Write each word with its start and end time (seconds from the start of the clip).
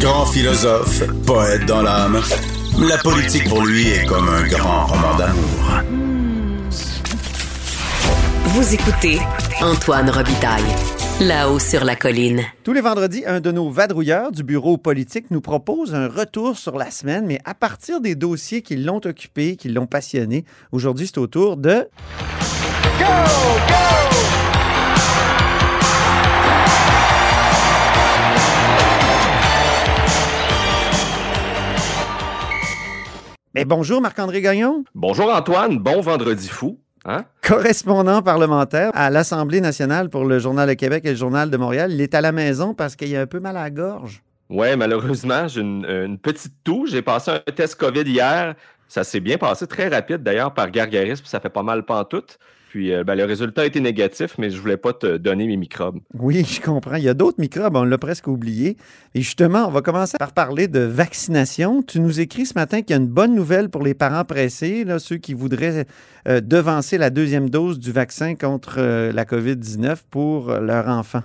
Grand 0.00 0.26
philosophe, 0.26 1.02
poète 1.26 1.64
dans 1.64 1.80
l'âme, 1.80 2.20
la 2.86 2.98
politique 2.98 3.48
pour 3.48 3.64
lui 3.64 3.88
est 3.88 4.04
comme 4.04 4.28
un 4.28 4.46
grand 4.46 4.86
roman 4.86 5.16
d'amour. 5.16 5.82
Vous 8.44 8.74
écoutez 8.74 9.18
Antoine 9.62 10.10
Robitaille, 10.10 10.62
là-haut 11.20 11.58
sur 11.58 11.84
la 11.84 11.96
colline. 11.96 12.42
Tous 12.62 12.74
les 12.74 12.82
vendredis, 12.82 13.24
un 13.26 13.40
de 13.40 13.50
nos 13.50 13.70
vadrouilleurs 13.70 14.32
du 14.32 14.42
bureau 14.42 14.76
politique 14.76 15.30
nous 15.30 15.40
propose 15.40 15.94
un 15.94 16.08
retour 16.08 16.58
sur 16.58 16.76
la 16.76 16.90
semaine, 16.90 17.24
mais 17.26 17.40
à 17.46 17.54
partir 17.54 18.00
des 18.02 18.14
dossiers 18.14 18.60
qui 18.60 18.76
l'ont 18.76 19.00
occupé, 19.04 19.56
qui 19.56 19.70
l'ont 19.70 19.86
passionné. 19.86 20.44
Aujourd'hui, 20.72 21.06
c'est 21.06 21.18
au 21.18 21.26
tour 21.26 21.56
de... 21.56 21.88
Mais 33.56 33.64
bonjour 33.64 34.02
Marc-André 34.02 34.42
Gagnon, 34.42 34.84
Bonjour 34.94 35.34
Antoine, 35.34 35.78
bon 35.78 36.02
vendredi 36.02 36.46
fou. 36.46 36.78
Hein? 37.06 37.24
correspondant 37.40 38.20
parlementaire 38.20 38.90
à 38.92 39.08
l'Assemblée 39.08 39.62
nationale 39.62 40.10
pour 40.10 40.26
le 40.26 40.38
Journal 40.38 40.68
de 40.68 40.74
Québec 40.74 41.06
et 41.06 41.12
le 41.12 41.16
Journal 41.16 41.48
de 41.48 41.56
Montréal. 41.56 41.90
Il 41.90 42.02
est 42.02 42.14
à 42.14 42.20
la 42.20 42.32
maison 42.32 42.74
parce 42.74 42.96
qu'il 42.96 43.16
a 43.16 43.22
un 43.22 43.26
peu 43.26 43.40
mal 43.40 43.56
à 43.56 43.62
la 43.62 43.70
gorge. 43.70 44.22
Ouais, 44.50 44.76
malheureusement, 44.76 45.48
j'ai 45.48 45.62
une, 45.62 45.86
une 45.86 46.18
petite 46.18 46.52
toux. 46.64 46.84
J'ai 46.86 47.00
passé 47.00 47.30
un 47.30 47.50
test 47.50 47.76
COVID 47.76 48.02
hier. 48.02 48.56
Ça 48.88 49.04
s'est 49.04 49.20
bien 49.20 49.38
passé, 49.38 49.66
très 49.66 49.88
rapide 49.88 50.22
d'ailleurs, 50.22 50.52
par 50.52 50.70
gargarisme. 50.70 51.24
Ça 51.24 51.40
fait 51.40 51.48
pas 51.48 51.62
mal 51.62 51.86
pantoute. 51.86 52.38
Puis 52.68 52.92
euh, 52.92 53.04
ben, 53.04 53.14
le 53.14 53.24
résultat 53.24 53.62
a 53.62 53.64
été 53.64 53.80
négatif, 53.80 54.36
mais 54.38 54.50
je 54.50 54.60
voulais 54.60 54.76
pas 54.76 54.92
te 54.92 55.16
donner 55.16 55.46
mes 55.46 55.56
microbes. 55.56 56.00
Oui, 56.14 56.44
je 56.44 56.60
comprends. 56.60 56.96
Il 56.96 57.04
y 57.04 57.08
a 57.08 57.14
d'autres 57.14 57.40
microbes, 57.40 57.76
on 57.76 57.84
l'a 57.84 57.98
presque 57.98 58.26
oublié. 58.26 58.76
Et 59.14 59.22
justement, 59.22 59.66
on 59.66 59.70
va 59.70 59.82
commencer 59.82 60.16
par 60.18 60.32
parler 60.32 60.66
de 60.66 60.80
vaccination. 60.80 61.82
Tu 61.82 62.00
nous 62.00 62.20
écris 62.20 62.46
ce 62.46 62.54
matin 62.54 62.82
qu'il 62.82 62.90
y 62.90 62.98
a 62.98 63.02
une 63.02 63.08
bonne 63.08 63.34
nouvelle 63.34 63.70
pour 63.70 63.82
les 63.82 63.94
parents 63.94 64.24
pressés, 64.24 64.84
là, 64.84 64.98
ceux 64.98 65.16
qui 65.16 65.32
voudraient 65.32 65.86
euh, 66.28 66.40
devancer 66.40 66.98
la 66.98 67.10
deuxième 67.10 67.50
dose 67.50 67.78
du 67.78 67.92
vaccin 67.92 68.34
contre 68.34 68.76
euh, 68.78 69.12
la 69.12 69.24
COVID-19 69.24 69.98
pour 70.10 70.52
leur 70.52 70.88
enfant. 70.88 71.22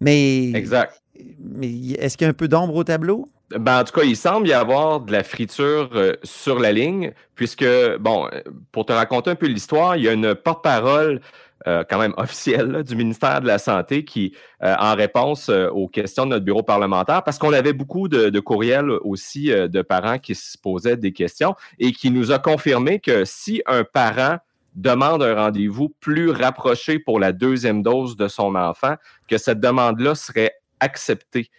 Mais, 0.00 0.50
Exact. 0.52 1.00
mais 1.38 1.70
est-ce 1.92 2.16
qu'il 2.16 2.24
y 2.24 2.28
a 2.28 2.30
un 2.30 2.34
peu 2.34 2.48
d'ombre 2.48 2.74
au 2.74 2.84
tableau? 2.84 3.28
Ben, 3.58 3.80
en 3.80 3.84
tout 3.84 3.92
cas, 3.92 4.04
il 4.04 4.16
semble 4.16 4.48
y 4.48 4.52
avoir 4.52 5.00
de 5.00 5.12
la 5.12 5.22
friture 5.22 5.90
euh, 5.94 6.14
sur 6.22 6.58
la 6.58 6.72
ligne, 6.72 7.12
puisque, 7.34 7.66
bon, 7.98 8.28
euh, 8.32 8.40
pour 8.70 8.86
te 8.86 8.92
raconter 8.92 9.30
un 9.30 9.34
peu 9.34 9.46
l'histoire, 9.46 9.96
il 9.96 10.04
y 10.04 10.08
a 10.08 10.12
une 10.12 10.34
porte-parole 10.34 11.20
euh, 11.66 11.84
quand 11.88 11.98
même 11.98 12.14
officielle 12.16 12.82
du 12.82 12.96
ministère 12.96 13.40
de 13.40 13.46
la 13.46 13.58
Santé 13.58 14.04
qui, 14.04 14.34
en 14.60 14.94
réponse 14.94 15.48
aux 15.48 15.88
questions 15.88 16.24
de 16.24 16.30
notre 16.30 16.44
bureau 16.44 16.62
parlementaire, 16.62 17.22
parce 17.22 17.38
qu'on 17.38 17.52
avait 17.52 17.72
beaucoup 17.72 18.08
de, 18.08 18.30
de 18.30 18.40
courriels 18.40 18.90
aussi 19.02 19.46
de 19.46 19.82
parents 19.82 20.18
qui 20.18 20.34
se 20.34 20.58
posaient 20.58 20.96
des 20.96 21.12
questions 21.12 21.54
et 21.78 21.92
qui 21.92 22.10
nous 22.10 22.32
a 22.32 22.38
confirmé 22.38 22.98
que 23.00 23.24
si 23.24 23.62
un 23.66 23.84
parent 23.84 24.38
demande 24.74 25.22
un 25.22 25.34
rendez-vous 25.34 25.90
plus 26.00 26.30
rapproché 26.30 26.98
pour 26.98 27.20
la 27.20 27.32
deuxième 27.32 27.82
dose 27.82 28.16
de 28.16 28.28
son 28.28 28.54
enfant, 28.54 28.96
que 29.28 29.38
cette 29.38 29.60
demande-là 29.60 30.14
serait 30.14 30.54
acceptée. 30.80 31.50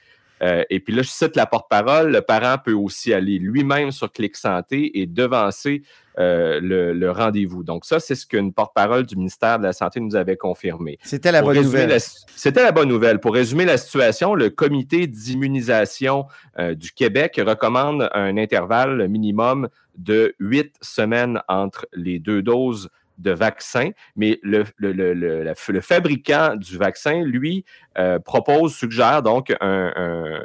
Euh, 0.43 0.63
et 0.69 0.79
puis 0.81 0.93
là, 0.93 1.01
je 1.03 1.09
cite 1.09 1.35
la 1.37 1.45
porte-parole, 1.45 2.11
le 2.11 2.21
parent 2.21 2.57
peut 2.63 2.73
aussi 2.73 3.13
aller 3.13 3.39
lui-même 3.39 3.91
sur 3.91 4.11
Clic 4.11 4.35
Santé 4.35 4.99
et 4.99 5.05
devancer 5.05 5.83
euh, 6.19 6.59
le, 6.61 6.93
le 6.93 7.11
rendez-vous. 7.11 7.63
Donc 7.63 7.85
ça, 7.85 7.99
c'est 7.99 8.13
ce 8.15 8.27
qu'une 8.27 8.53
porte-parole 8.53 9.05
du 9.05 9.15
ministère 9.15 9.57
de 9.57 9.63
la 9.63 9.73
Santé 9.73 9.99
nous 9.99 10.15
avait 10.15 10.35
confirmé. 10.37 10.99
C'était 11.03 11.31
la 11.31 11.39
Pour 11.41 11.53
bonne 11.53 11.63
nouvelle. 11.63 11.89
la- 11.89 11.99
C'était 11.99 12.61
la 12.61 12.71
bonne 12.71 12.89
nouvelle. 12.89 13.19
Pour 13.19 13.33
résumer 13.33 13.65
la 13.65 13.77
situation, 13.77 14.35
le 14.35 14.49
comité 14.49 15.07
d'immunisation 15.07 16.25
euh, 16.59 16.75
du 16.75 16.91
Québec 16.91 17.39
recommande 17.45 18.09
un 18.13 18.37
intervalle 18.37 19.07
minimum 19.07 19.69
de 19.97 20.35
huit 20.39 20.73
semaines 20.81 21.39
entre 21.47 21.87
les 21.93 22.19
deux 22.19 22.41
doses 22.41 22.89
de 23.17 23.31
vaccin, 23.31 23.91
mais 24.15 24.39
le, 24.43 24.63
fabricant 25.81 26.55
du 26.55 26.77
vaccin, 26.77 27.23
lui, 27.23 27.65
euh, 27.97 28.19
propose, 28.19 28.75
suggère 28.75 29.21
donc 29.21 29.53
un, 29.61 30.43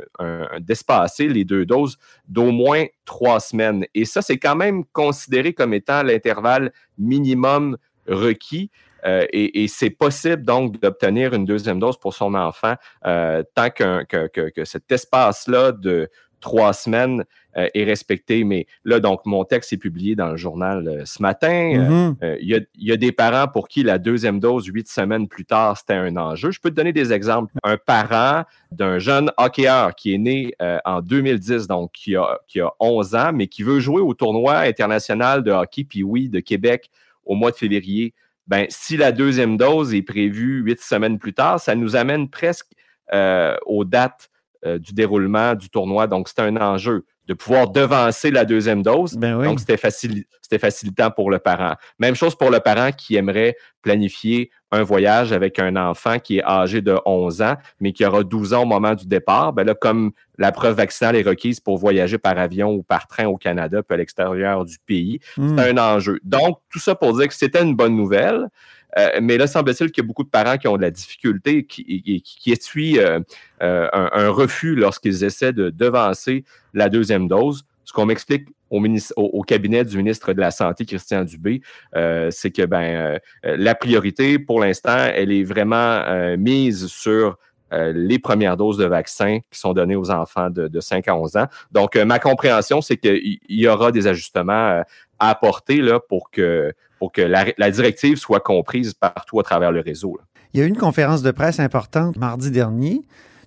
d'espacer 0.61 1.29
les 1.29 1.45
deux 1.45 1.65
doses 1.65 1.97
d'au 2.29 2.51
moins 2.51 2.85
trois 3.05 3.41
semaines. 3.41 3.85
Et 3.95 4.05
ça, 4.05 4.23
c'est 4.23 4.39
quand 4.39 4.57
même 4.57 4.85
considéré 4.93 5.53
comme 5.53 5.75
étant 5.75 6.03
l'intervalle 6.03 6.73
minimum 6.99 7.77
requis. 8.07 8.71
Euh, 9.07 9.27
et, 9.33 9.69
c'est 9.69 9.91
possible 9.91 10.43
donc 10.43 10.81
d'obtenir 10.81 11.33
une 11.33 11.45
deuxième 11.45 11.79
dose 11.79 11.97
pour 11.97 12.15
son 12.15 12.35
enfant 12.35 12.75
euh, 13.07 13.45
tant 13.55 13.71
que, 13.71 14.05
que- 14.05 14.51
que 14.51 14.65
cet 14.65 14.91
espace-là 14.91 15.71
de 15.71 16.09
trois 16.41 16.73
semaines 16.73 17.25
euh, 17.59 17.69
est 17.75 17.85
respecté. 17.85 18.45
Mais 18.45 18.67
là, 18.85 19.01
donc, 19.01 19.27
mon 19.27 19.45
texte 19.45 19.73
est 19.73 19.79
publié 19.79 20.15
dans 20.15 20.29
le 20.29 20.37
journal 20.37 20.89
euh, 20.89 21.03
ce 21.05 21.21
matin. 21.21 21.73
Mhm. 21.75 22.17
euh, 22.23 22.37
Il 22.41 22.49
y, 22.49 22.55
a, 22.55 22.61
il 22.75 22.89
y 22.89 22.93
a 22.93 22.97
des 22.97 23.13
parents 23.13 23.49
pour 23.49 23.69
qui 23.69 23.83
la 23.83 23.99
deuxième 23.99 24.41
dose, 24.41 24.67
huit 24.67 24.89
semaines 24.89 25.29
plus 25.29 25.45
tard, 25.45 25.77
c'était 25.77 25.95
un 25.95 26.17
enjeu. 26.17 26.51
Je 26.51 26.61
peux 26.61 26.71
te 26.71 26.77
donner 26.77 26.93
des 26.93 27.13
exemples. 27.13 27.53
Un 27.65 27.77
parent 27.77 28.45
d'un 28.73 28.99
jeune 28.99 29.31
hockeyeur 29.37 29.95
qui 29.95 30.15
est 30.15 30.19
né 30.19 30.53
en 30.85 31.01
2010, 31.01 31.67
donc 31.67 31.93
qui 31.93 32.17
a, 32.17 32.39
qui 32.47 32.61
a 32.61 32.71
11 32.81 33.15
ans, 33.15 33.33
mais 33.33 33.47
qui 33.47 33.63
veut 33.63 33.81
jouer 33.81 34.01
au 34.01 34.15
tournoi 34.15 34.59
international 34.59 35.43
de 35.43 35.51
hockey 35.51 35.85
puis 35.85 36.03
oui 36.03 36.29
de 36.29 36.41
Québec 36.41 36.91
au 37.25 37.35
mois 37.35 37.51
de 37.51 37.57
février. 37.57 38.15
Ben, 38.49 38.67
si 38.71 38.97
la 38.97 39.13
deuxième 39.13 39.57
dose 39.57 39.95
est 39.95 40.03
prévue 40.03 40.63
huit 40.63 40.81
semaines 40.81 41.19
plus 41.19 41.35
tard, 41.35 41.61
ça 41.61 41.75
nous 41.75 41.97
amène 41.97 42.29
presque 42.31 42.73
euh, 43.13 43.57
aux 43.67 43.85
dates 43.85 44.31
euh, 44.67 44.79
du 44.79 44.93
déroulement 44.93 45.55
du 45.55 45.69
tournoi. 45.71 46.07
Donc, 46.07 46.29
c'est 46.29 46.41
un 46.41 46.57
enjeu 46.57 47.05
de 47.29 47.35
pouvoir 47.35 47.69
devancer 47.69 48.31
la 48.31 48.45
deuxième 48.47 48.83
dose. 48.83 49.15
Ben 49.15 49.37
oui. 49.37 49.45
Donc, 49.45 49.61
c'était 49.61 49.77
facili- 49.77 50.25
c'était 50.41 50.59
facilitant 50.59 51.11
pour 51.11 51.31
le 51.31 51.39
parent. 51.39 51.75
Même 51.99 52.15
chose 52.15 52.35
pour 52.35 52.51
le 52.51 52.59
parent 52.59 52.91
qui 52.91 53.17
aimerait 53.17 53.55
planifier 53.83 54.51
un 54.73 54.83
voyage 54.83 55.33
avec 55.33 55.59
un 55.59 55.77
enfant 55.77 56.19
qui 56.19 56.39
est 56.39 56.45
âgé 56.45 56.81
de 56.81 56.99
11 57.05 57.43
ans, 57.43 57.55
mais 57.81 57.93
qui 57.93 58.05
aura 58.05 58.23
12 58.25 58.55
ans 58.55 58.63
au 58.63 58.67
moment 58.67 58.95
du 58.95 59.07
départ. 59.07 59.53
Ben 59.53 59.65
là, 59.65 59.75
comme 59.75 60.13
la 60.39 60.53
preuve 60.53 60.77
vaccinale 60.77 61.17
est 61.17 61.23
requise 61.23 61.61
pour 61.61 61.77
voyager 61.77 62.17
par 62.19 62.39
avion 62.39 62.71
ou 62.73 62.83
par 62.83 63.07
train 63.07 63.27
au 63.27 63.37
Canada 63.37 63.83
puis 63.83 63.95
à 63.95 63.99
l'extérieur 63.99 64.65
du 64.65 64.79
pays, 64.87 65.21
c'est 65.37 65.71
un 65.71 65.77
enjeu. 65.79 66.19
Donc, 66.25 66.61
tout 66.71 66.79
ça 66.79 66.95
pour 66.95 67.17
dire 67.17 67.29
que 67.29 67.35
c'était 67.35 67.63
une 67.63 67.77
bonne 67.77 67.95
nouvelle. 67.97 68.49
Euh, 68.97 69.19
mais 69.21 69.37
là, 69.37 69.47
semble-t-il 69.47 69.91
qu'il 69.91 70.03
y 70.03 70.07
a 70.07 70.09
beaucoup 70.09 70.25
de 70.25 70.31
parents 70.31 70.57
qui 70.57 70.69
ont 70.69 70.77
de 70.77 70.83
la 70.83 70.91
difficulté, 70.91 71.65
qui, 71.65 72.23
qui, 72.23 72.57
qui 72.57 72.99
euh, 72.99 73.21
euh, 73.63 73.89
un, 73.93 74.11
un 74.13 74.29
refus 74.31 74.75
lorsqu'ils 74.75 75.25
essaient 75.25 75.53
de 75.53 75.71
devancer 75.71 76.45
la 76.75 76.89
deuxième 76.89 77.29
dose. 77.29 77.65
Ce 77.85 77.93
qu'on 77.93 78.07
m'explique 78.07 78.49
au, 78.71 78.83
au, 79.17 79.43
cabinet 79.43 79.85
du 79.85 79.97
ministre 79.97 80.33
de 80.33 80.41
la 80.41 80.51
Santé, 80.51 80.85
Christian 80.85 81.25
Dubé, 81.25 81.63
euh, 81.97 82.29
c'est 82.31 82.51
que 82.51 82.67
ben, 82.67 83.19
la 83.43 83.75
priorité, 83.75 84.39
pour 84.39 84.61
l'instant, 84.61 85.09
elle 85.15 85.33
est 85.33 85.45
vraiment 85.45 86.03
mise 86.37 86.87
sur 86.89 87.39
euh, 87.73 87.93
les 87.95 88.19
premières 88.19 88.57
doses 88.57 88.79
de 88.79 88.87
vaccins 88.87 89.41
qui 89.51 89.59
sont 89.59 89.75
données 89.75 89.97
aux 89.97 90.11
enfants 90.11 90.49
de, 90.49 90.69
de 90.69 90.81
5 90.81 91.07
à 91.09 91.17
11 91.17 91.37
ans. 91.37 91.47
Donc, 91.71 91.97
ma 91.97 92.19
compréhension, 92.19 92.81
c'est 92.81 92.97
qu'il 92.97 93.39
y- 93.49 93.69
aura 93.69 93.93
des 93.93 94.07
ajustements 94.07 94.83
à 95.19 95.31
apporter 95.31 95.79
là, 95.79 96.01
pour 96.01 96.31
que, 96.31 96.73
pour 96.99 97.13
que 97.13 97.23
la, 97.23 97.47
la 97.57 97.71
directive 97.71 98.17
soit 98.17 98.41
comprise 98.41 98.95
partout 98.95 99.41
à 99.41 99.43
travers 99.43 99.73
le 99.73 99.81
réseau. 99.81 100.17
là. 100.19 100.25
Il 100.55 100.61
y 100.61 100.63
a 100.63 100.67
eu 100.67 100.69
une 100.69 100.77
conférence 100.77 101.23
de 101.23 101.31
presse 101.31 101.61
importante 101.61 102.17
mardi 102.17 102.51
dernier. 102.51 103.03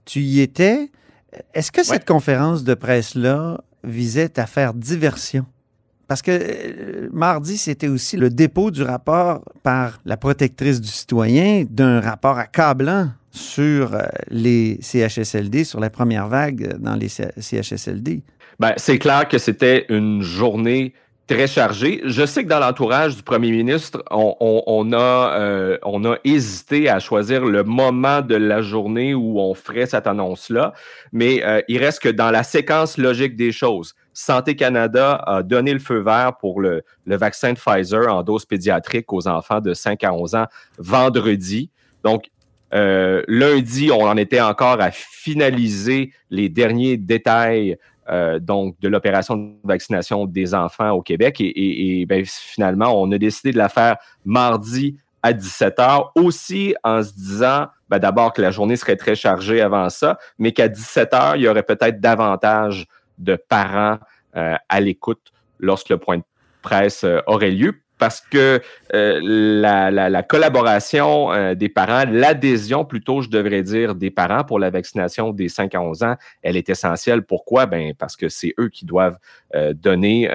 Tu 0.06 0.20
y 0.20 0.42
étais. 0.42 0.92
Est-ce 1.54 1.72
que 1.72 1.84
cette 1.84 2.06
conférence 2.06 2.64
de 2.64 2.74
presse-là 2.74 3.62
visait 3.84 4.40
à 4.40 4.46
faire 4.46 4.74
diversion? 4.74 5.46
Parce 6.08 6.22
que 6.22 6.32
euh, 6.32 7.10
mardi, 7.14 7.58
c'était 7.58 7.88
aussi 7.88 8.18
le 8.18 8.30
dépôt 8.30 8.70
du 8.70 8.84
rapport 8.84 9.44
par 9.64 10.00
la 10.06 10.18
protectrice 10.18 10.82
du 10.82 10.90
citoyen 10.90 11.64
d'un 11.70 12.02
rapport 12.02 12.38
accablant 12.38 13.12
sur 13.32 13.94
euh, 13.94 14.02
les 14.30 14.78
CHSLD, 14.82 15.64
sur 15.64 15.80
la 15.80 15.90
première 15.90 16.28
vague 16.28 16.78
dans 16.80 16.96
les 16.96 17.08
CHSLD. 17.08 18.24
Ben, 18.60 18.74
c'est 18.76 19.00
clair 19.00 19.28
que 19.28 19.38
c'était 19.38 19.86
une 19.88 20.22
journée 20.22 20.94
très 21.34 21.48
chargée. 21.48 22.02
Je 22.04 22.26
sais 22.26 22.44
que 22.44 22.50
dans 22.50 22.60
l'entourage 22.60 23.16
du 23.16 23.24
premier 23.24 23.52
ministre, 23.52 24.04
on, 24.12 24.36
on- 24.40 24.64
on 24.68 24.92
a, 24.94 25.40
euh, 25.40 25.78
on 25.84 26.04
a 26.06 26.18
hésité 26.26 26.90
à 26.90 27.00
choisir 27.00 27.46
le 27.46 27.64
moment 27.64 28.22
de 28.22 28.36
la 28.36 28.62
journée 28.62 29.14
où 29.14 29.40
on 29.40 29.54
ferait 29.54 29.86
cette 29.86 30.08
annonce-là, 30.08 30.74
mais 31.14 31.42
euh, 31.44 31.62
il 31.70 31.78
reste 31.78 32.02
que 32.02 32.10
dans 32.10 32.32
la 32.32 32.44
séquence 32.44 32.98
logique 32.98 33.36
des 33.36 33.52
choses, 33.52 33.94
Santé 34.14 34.56
Canada 34.58 35.24
a 35.26 35.42
donné 35.42 35.72
le 35.74 35.80
feu 35.80 36.00
vert 36.00 36.34
pour 36.40 36.60
le, 36.60 36.84
le 37.06 37.16
vaccin 37.16 37.54
de 37.54 37.58
Pfizer 37.58 38.14
en 38.14 38.24
dose 38.24 38.46
pédiatrique 38.46 39.12
aux 39.14 39.28
enfants 39.28 39.62
de 39.62 39.74
5 39.74 40.04
à 40.04 40.14
11 40.14 40.36
ans 40.36 40.46
vendredi. 40.78 41.70
Donc, 42.04 42.26
euh, 42.74 43.22
lundi, 43.28 43.90
on 43.92 44.04
en 44.04 44.16
était 44.18 44.42
encore 44.42 44.80
à 44.82 44.92
finaliser 44.92 46.12
les 46.30 46.50
derniers 46.50 46.98
détails 46.98 47.78
euh, 48.10 48.40
donc 48.40 48.80
de 48.80 48.88
l'opération 48.88 49.36
de 49.38 49.52
vaccination 49.64 50.26
des 50.26 50.54
enfants 50.56 50.92
au 50.92 51.02
Québec. 51.02 51.40
Et, 51.42 51.46
et- 51.48 52.02
et, 52.02 52.06
ben, 52.06 52.24
finalement, 52.26 53.00
on 53.02 53.12
a 53.12 53.18
décidé 53.18 53.52
de 53.52 53.58
la 53.58 53.70
faire 53.70 53.98
mardi 54.26 54.98
à 55.24 55.34
17 55.34 55.80
heures, 55.80 56.12
aussi 56.16 56.74
en 56.84 57.04
se 57.04 57.14
disant 57.14 57.68
ben, 57.90 58.00
d'abord 58.00 58.34
que 58.34 58.42
la 58.42 58.50
journée 58.52 58.76
serait 58.76 58.96
très 58.96 59.16
chargée 59.16 59.62
avant 59.62 59.90
ça, 59.90 60.18
mais 60.40 60.52
qu'à 60.52 60.68
17 60.68 61.14
heures, 61.14 61.36
il 61.36 61.44
y 61.44 61.48
aurait 61.48 61.62
peut-être 61.64 62.00
davantage 62.00 62.88
de 63.20 63.36
parents 63.36 64.00
euh, 64.36 64.56
à 64.70 64.80
l'écoute 64.80 65.32
lorsque 65.60 65.90
le 65.90 65.98
point 65.98 66.18
de 66.18 66.24
presse 66.64 67.04
euh, 67.04 67.20
aurait 67.28 67.52
lieu 67.52 67.81
parce 68.02 68.20
que 68.20 68.60
euh, 68.96 69.20
la, 69.22 70.24
collaboration 70.24 71.54
des 71.54 71.70
parents, 71.70 72.04
l'adhésion 72.10 72.84
plutôt, 72.84 73.22
je 73.22 73.30
devrais 73.30 73.62
dire, 73.62 73.94
des 73.94 74.10
parents 74.10 74.44
pour 74.44 74.58
la 74.58 74.72
vaccination 74.72 75.32
des 75.32 75.50
5 75.50 75.76
à 75.76 75.82
11 75.82 76.02
ans, 76.02 76.16
elle 76.42 76.58
est 76.58 76.68
essentielle. 76.68 77.22
Pourquoi? 77.22 77.68
Ben, 77.68 77.94
parce 77.94 78.18
que 78.18 78.28
c'est 78.28 78.56
eux 78.60 78.70
qui 78.70 78.86
doivent 78.86 79.20
donner 79.76 80.28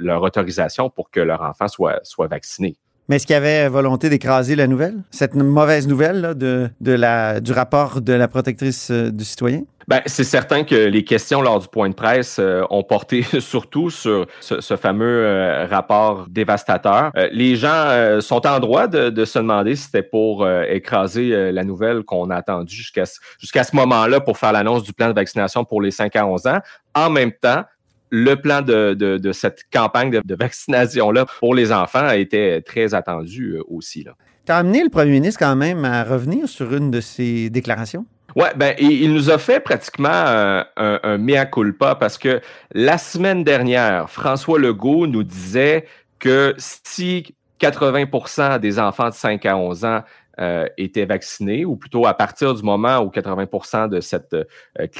leur 0.00 0.22
autorisation 0.22 0.88
pour 0.88 1.10
que 1.10 1.20
leur 1.20 1.42
enfant 1.42 1.68
soit 1.68 2.26
vacciné. 2.30 2.76
Mais 3.08 3.16
est-ce 3.16 3.26
qu'il 3.26 3.34
y 3.34 3.36
avait 3.36 3.68
volonté 3.68 4.08
d'écraser 4.08 4.54
la 4.54 4.68
nouvelle, 4.68 4.94
cette 5.10 5.34
mauvaise 5.34 5.88
nouvelle 5.88 6.34
de, 6.36 6.70
la, 6.80 7.40
du 7.40 7.52
rapport 7.52 8.00
de 8.00 8.12
la 8.12 8.28
protectrice 8.28 8.90
euh, 8.92 9.10
du 9.10 9.24
citoyen? 9.24 9.62
Ben, 9.88 10.00
c'est 10.06 10.22
certain 10.22 10.62
que 10.62 10.76
les 10.76 11.02
questions 11.02 11.42
lors 11.42 11.58
du 11.58 11.66
point 11.66 11.88
de 11.88 11.94
presse 11.94 12.38
euh, 12.38 12.62
ont 12.70 12.84
porté 12.84 13.22
surtout 13.40 13.90
sur 13.90 14.26
ce, 14.40 14.76
fameux 14.76 15.26
euh, 15.26 15.66
rapport 15.66 16.26
dévastateur. 16.30 17.10
les 17.32 17.56
gens 17.56 18.20
sont 18.20 18.46
en 18.46 18.60
droit 18.60 18.86
de, 18.86 19.24
se 19.24 19.38
demander 19.40 19.74
si 19.74 19.84
c'était 19.86 20.04
pour 20.04 20.48
écraser 20.48 21.52
la 21.52 21.64
nouvelle 21.64 22.04
qu'on 22.04 22.30
a 22.30 22.36
attendue 22.36 22.74
jusqu'à 22.74 23.04
jusqu'à 23.38 23.64
ce 23.64 23.74
moment-là 23.76 24.20
pour 24.20 24.38
faire 24.38 24.52
l'annonce 24.52 24.84
du 24.84 24.92
plan 24.92 25.08
de 25.08 25.14
vaccination 25.14 25.64
pour 25.64 25.82
les 25.82 25.90
5 25.90 26.14
à 26.16 26.26
11 26.26 26.46
ans. 26.46 26.58
En 26.94 27.10
même 27.10 27.32
temps, 27.32 27.64
le 28.12 28.36
plan 28.36 28.60
de, 28.60 29.32
cette 29.32 29.64
campagne 29.72 30.10
de, 30.10 30.34
vaccination-là 30.34 31.24
pour 31.40 31.54
les 31.54 31.72
enfants 31.72 32.04
a 32.04 32.16
été 32.16 32.60
très 32.64 32.92
attendu 32.92 33.54
euh, 33.54 33.62
aussi. 33.68 34.04
Tu 34.44 34.52
as 34.52 34.56
amené 34.56 34.84
le 34.84 34.90
premier 34.90 35.12
ministre 35.12 35.38
quand 35.38 35.56
même 35.56 35.84
à 35.86 36.04
revenir 36.04 36.46
sur 36.46 36.74
une 36.74 36.90
de 36.90 37.00
ses 37.00 37.48
déclarations? 37.48 38.04
Oui, 38.36 38.48
ben, 38.54 38.74
il 38.78 39.12
nous 39.12 39.30
a 39.30 39.38
fait 39.38 39.60
pratiquement 39.60 40.08
un, 40.10 40.66
un, 40.76 41.18
mea 41.18 41.46
culpa 41.46 41.94
parce 41.94 42.18
que 42.18 42.40
la 42.72 42.98
semaine 42.98 43.44
dernière, 43.44 44.10
François 44.10 44.58
Legault 44.58 45.06
nous 45.06 45.22
disait 45.22 45.86
que 46.18 46.54
si 46.58 47.34
80% 47.60 48.58
des 48.58 48.78
enfants 48.78 49.08
de 49.08 49.14
5 49.14 49.46
à 49.46 49.56
11 49.56 49.84
ans 49.84 50.02
euh, 50.40 50.66
étaient 50.78 51.04
vaccinés, 51.04 51.66
ou 51.66 51.76
plutôt 51.76 52.06
à 52.06 52.14
partir 52.14 52.54
du 52.54 52.62
moment 52.62 53.00
où 53.00 53.10
80% 53.10 53.90
de 53.90 54.00
cette, 54.00 54.32
euh, 54.32 54.46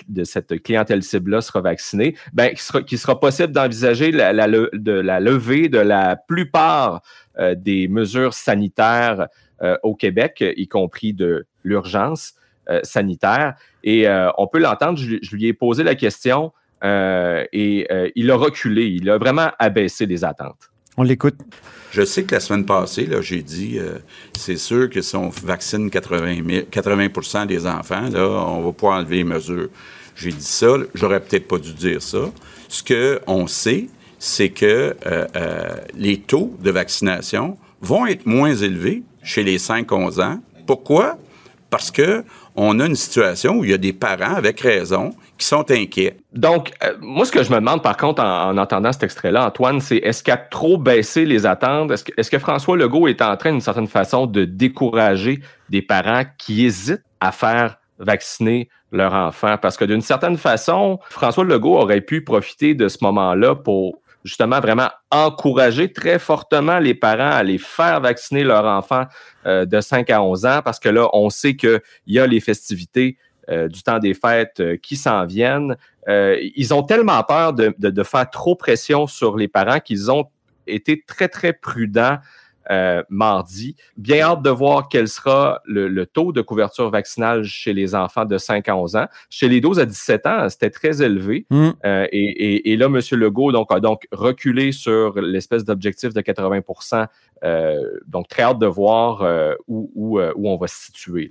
de 0.06 0.24
cette 0.24 0.62
clientèle 0.62 1.02
cible-là 1.02 1.40
sera 1.40 1.62
vaccinée, 1.62 2.14
ben, 2.34 2.50
qu'il 2.50 2.58
sera, 2.58 2.80
sera 2.86 3.18
possible 3.18 3.50
d'envisager 3.50 4.12
la, 4.12 4.34
la, 4.34 4.46
la 4.46 5.20
levée 5.20 5.70
de 5.70 5.78
la 5.78 6.16
plupart 6.16 7.00
euh, 7.38 7.54
des 7.54 7.88
mesures 7.88 8.34
sanitaires 8.34 9.28
au 9.84 9.94
Québec, 9.94 10.42
y 10.56 10.66
compris 10.66 11.12
de 11.12 11.46
l'urgence 11.62 12.34
sanitaire. 12.82 13.54
Et 13.84 14.08
on 14.36 14.48
peut 14.48 14.58
l'entendre, 14.58 14.98
je, 14.98 15.18
je, 15.22 15.36
lui 15.36 15.46
ai 15.46 15.52
posé 15.52 15.84
la 15.84 15.94
question 15.94 16.52
et 16.82 17.86
il 18.16 18.30
a 18.32 18.34
reculé, 18.34 18.86
il 18.86 19.08
a 19.08 19.18
vraiment 19.18 19.52
abaissé 19.60 20.04
les 20.06 20.24
attentes. 20.24 20.71
On 20.96 21.02
l'écoute. 21.02 21.36
Je 21.90 22.04
sais 22.04 22.24
que 22.24 22.34
la 22.34 22.40
semaine 22.40 22.66
passée, 22.66 23.08
j'ai 23.20 23.42
dit, 23.42 23.78
euh, 23.78 23.98
c'est 24.36 24.56
sûr 24.56 24.90
que 24.90 25.00
si 25.00 25.16
on 25.16 25.30
vaccine 25.30 25.90
80, 25.90 26.62
80 26.70 27.46
des 27.46 27.66
enfants, 27.66 28.08
là, 28.10 28.26
on 28.26 28.62
va 28.62 28.72
pouvoir 28.72 28.98
enlever 28.98 29.16
les 29.16 29.24
mesures. 29.24 29.68
J'ai 30.16 30.32
dit 30.32 30.44
ça, 30.44 30.68
j'aurais 30.94 31.20
peut-être 31.20 31.48
pas 31.48 31.58
dû 31.58 31.72
dire 31.72 32.02
ça. 32.02 32.30
Ce 32.68 32.82
qu'on 32.82 33.46
sait, 33.46 33.88
c'est 34.18 34.50
que 34.50 34.94
euh, 35.06 35.26
euh, 35.36 35.76
les 35.94 36.18
taux 36.18 36.56
de 36.62 36.70
vaccination 36.70 37.56
vont 37.80 38.06
être 38.06 38.26
moins 38.26 38.54
élevés 38.54 39.02
chez 39.22 39.42
les 39.42 39.58
5-11 39.58 40.22
ans. 40.22 40.40
Pourquoi? 40.66 41.18
Parce 41.70 41.90
que 41.90 42.22
on 42.54 42.80
a 42.80 42.86
une 42.86 42.96
situation 42.96 43.58
où 43.58 43.64
il 43.64 43.70
y 43.70 43.74
a 43.74 43.78
des 43.78 43.94
parents, 43.94 44.34
avec 44.34 44.60
raison, 44.60 45.14
sont 45.42 45.70
inquiets. 45.70 46.16
Donc, 46.32 46.72
euh, 46.82 46.94
moi, 47.00 47.24
ce 47.24 47.32
que 47.32 47.42
je 47.42 47.50
me 47.50 47.56
demande, 47.56 47.82
par 47.82 47.96
contre, 47.96 48.22
en, 48.22 48.56
entendant 48.56 48.92
cet 48.92 49.02
extrait-là, 49.02 49.46
Antoine, 49.46 49.80
c'est 49.80 49.96
est-ce 49.96 50.22
qu'il 50.22 50.32
a 50.32 50.36
trop 50.36 50.78
baissé 50.78 51.24
les 51.24 51.46
attentes? 51.46 51.90
Est-ce 51.90 52.30
que, 52.30 52.38
François 52.38 52.76
Legault 52.76 53.08
est 53.08 53.22
en 53.22 53.36
train, 53.36 53.52
d'une 53.52 53.60
certaine 53.60 53.86
façon, 53.86 54.26
de 54.26 54.44
décourager 54.44 55.40
des 55.68 55.82
parents 55.82 56.22
qui 56.38 56.64
hésitent 56.64 57.04
à 57.20 57.32
faire 57.32 57.76
vacciner 57.98 58.68
leur 58.90 59.14
enfant? 59.14 59.56
Parce 59.60 59.76
que 59.76 59.84
d'une 59.84 60.00
certaine 60.00 60.36
façon, 60.36 60.98
François 61.10 61.44
Legault 61.44 61.76
aurait 61.76 62.00
pu 62.00 62.22
profiter 62.22 62.74
de 62.74 62.88
ce 62.88 62.98
moment-là 63.02 63.54
pour 63.54 64.02
justement 64.24 64.60
vraiment 64.60 64.88
encourager 65.10 65.92
très 65.92 66.18
fortement 66.18 66.78
les 66.78 66.94
parents 66.94 67.32
à 67.32 67.42
les 67.42 67.58
faire 67.58 68.00
vacciner 68.00 68.44
leur 68.44 68.64
enfant 68.64 69.04
euh, 69.46 69.64
de 69.64 69.80
5 69.80 70.08
à 70.10 70.22
11 70.22 70.46
ans 70.46 70.60
parce 70.64 70.78
que 70.78 70.88
là, 70.88 71.08
on 71.12 71.30
sait 71.30 71.56
qu'il 71.56 71.80
y 72.06 72.18
a 72.18 72.26
les 72.26 72.40
festivités 72.40 73.16
euh, 73.52 73.68
du 73.68 73.82
temps 73.82 73.98
des 73.98 74.14
fêtes 74.14 74.60
euh, 74.60 74.76
qui 74.76 74.96
s'en 74.96 75.26
viennent. 75.26 75.76
ils 76.08 76.74
ont 76.74 76.82
tellement 76.82 77.22
peur 77.22 77.52
de, 77.52 77.74
de, 77.78 78.02
faire 78.02 78.28
trop 78.28 78.56
pression 78.56 79.06
sur 79.06 79.36
les 79.36 79.46
parents 79.46 79.78
qu'ils 79.78 80.10
ont 80.10 80.24
été 80.66 81.02
très, 81.06 81.28
très 81.28 81.52
prudents 81.52 82.18
euh, 82.70 83.02
mardi. 83.08 83.74
Bien 83.96 84.20
hâte 84.20 84.42
de 84.42 84.50
voir 84.50 84.88
quel 84.88 85.08
sera 85.08 85.60
le, 85.64 86.04
taux 86.04 86.32
de 86.32 86.42
couverture 86.42 86.90
vaccinale 86.90 87.42
chez 87.42 87.72
les 87.72 87.94
enfants 87.94 88.24
de 88.24 88.38
5 88.38 88.68
à 88.68 88.76
11 88.76 88.96
ans. 88.96 89.06
Chez 89.30 89.48
les 89.48 89.60
12 89.60 89.80
à 89.80 89.84
17 89.84 90.26
ans, 90.26 90.48
c'était 90.48 90.70
très 90.70 91.02
élevé. 91.02 91.44
Mm. 91.50 91.70
Euh, 91.84 92.06
et, 92.12 92.76
là, 92.76 92.86
M. 92.86 93.00
Legault 93.18 93.50
donc, 93.50 93.72
a 93.72 93.80
donc 93.80 94.06
reculé 94.12 94.70
sur 94.70 95.20
l'espèce 95.20 95.64
d'objectif 95.64 96.14
de 96.14 96.20
80% 96.20 97.06
euh, 97.44 97.80
Donc, 98.06 98.28
très 98.28 98.42
hâte 98.42 98.60
de 98.60 98.66
voir 98.66 99.22
où, 99.66 99.90
où, 99.96 100.48
on 100.48 100.56
va 100.56 100.68
se 100.68 100.84
situer. 100.84 101.30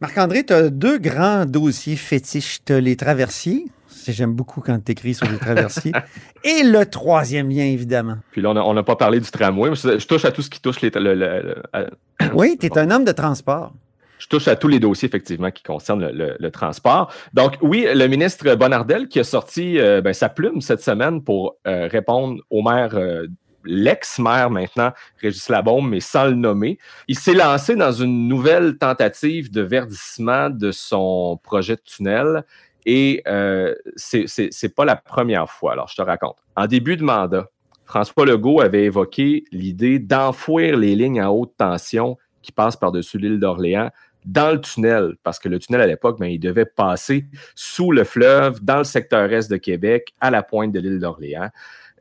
Marc-André, 0.00 0.44
tu 0.44 0.52
as 0.52 0.70
deux 0.70 0.98
grands 0.98 1.44
dossiers 1.44 1.96
fétiches. 1.96 2.60
Tu 2.64 2.72
as 2.72 2.80
les 2.80 2.96
traversiers, 2.96 3.66
J'aime 4.06 4.32
beaucoup 4.32 4.60
quand 4.60 4.82
tu 4.82 4.92
écris 4.92 5.14
sur 5.14 5.30
les 5.30 5.38
traversiers. 5.38 5.92
Et 6.44 6.62
le 6.62 6.86
troisième 6.86 7.50
lien, 7.50 7.64
évidemment. 7.64 8.16
Puis 8.30 8.40
là, 8.40 8.50
on 8.50 8.74
n'a 8.74 8.82
pas 8.82 8.96
parlé 8.96 9.20
du 9.20 9.30
tramway. 9.30 9.74
Je, 9.74 10.06
touche 10.06 10.24
à 10.24 10.32
tout 10.32 10.42
ce 10.42 10.50
qui 10.50 10.60
touche 10.60 10.80
les. 10.80 10.90
oui, 12.32 12.56
tu 12.58 12.66
es 12.66 12.78
un 12.78 12.90
homme 12.90 13.04
de 13.04 13.12
transport. 13.12 13.72
Je 14.18 14.26
touche 14.26 14.48
à 14.48 14.56
tous 14.56 14.68
les 14.68 14.80
dossiers, 14.80 15.08
effectivement, 15.08 15.50
qui 15.50 15.62
concernent 15.62 16.10
le, 16.10 16.50
transport. 16.50 17.12
Donc, 17.34 17.56
oui, 17.62 17.86
le 17.92 18.06
ministre 18.08 18.54
Bonardel 18.54 19.08
qui 19.08 19.20
a 19.20 19.24
sorti 19.24 19.78
euh, 19.78 20.00
ben, 20.00 20.12
sa 20.12 20.28
plume 20.28 20.60
cette 20.60 20.82
semaine 20.82 21.22
pour 21.22 21.56
euh, 21.66 21.86
répondre 21.88 22.40
au 22.50 22.62
maire. 22.62 22.94
Euh, 22.94 23.26
l'ex-maire 23.64 24.50
maintenant, 24.50 24.92
Régis 25.20 25.48
Labaume, 25.48 25.88
mais 25.90 26.00
sans 26.00 26.26
le 26.26 26.34
nommer. 26.34 26.78
Il 27.06 27.18
s'est 27.18 27.34
lancé 27.34 27.76
dans 27.76 27.92
une 27.92 28.28
nouvelle 28.28 28.78
tentative 28.78 29.50
de 29.50 29.62
verdissement 29.62 30.50
de 30.50 30.70
son 30.70 31.38
projet 31.42 31.76
de 31.76 31.82
tunnel. 31.82 32.44
Et 32.86 33.22
euh, 33.26 33.74
ce 33.96 34.66
n'est 34.66 34.72
pas 34.72 34.84
la 34.84 34.96
première 34.96 35.50
fois. 35.50 35.72
Alors, 35.72 35.88
je 35.88 35.96
te 35.96 36.02
raconte. 36.02 36.36
En 36.56 36.66
début 36.66 36.96
de 36.96 37.04
mandat, 37.04 37.50
François 37.84 38.26
Legault 38.26 38.60
avait 38.60 38.84
évoqué 38.84 39.44
l'idée 39.52 39.98
d'enfouir 39.98 40.76
les 40.76 40.94
lignes 40.94 41.20
à 41.20 41.30
haute 41.30 41.54
tension 41.56 42.16
qui 42.42 42.52
passent 42.52 42.76
par-dessus 42.76 43.18
l'île 43.18 43.40
d'Orléans 43.40 43.90
dans 44.24 44.52
le 44.52 44.60
tunnel, 44.60 45.16
parce 45.22 45.38
que 45.38 45.48
le 45.48 45.58
tunnel 45.58 45.80
à 45.80 45.86
l'époque, 45.86 46.18
ben, 46.18 46.26
il 46.26 46.38
devait 46.38 46.66
passer 46.66 47.24
sous 47.54 47.92
le 47.92 48.04
fleuve, 48.04 48.62
dans 48.62 48.78
le 48.78 48.84
secteur 48.84 49.32
est 49.32 49.50
de 49.50 49.56
Québec, 49.56 50.14
à 50.20 50.30
la 50.30 50.42
pointe 50.42 50.72
de 50.72 50.80
l'île 50.80 50.98
d'Orléans. 50.98 51.48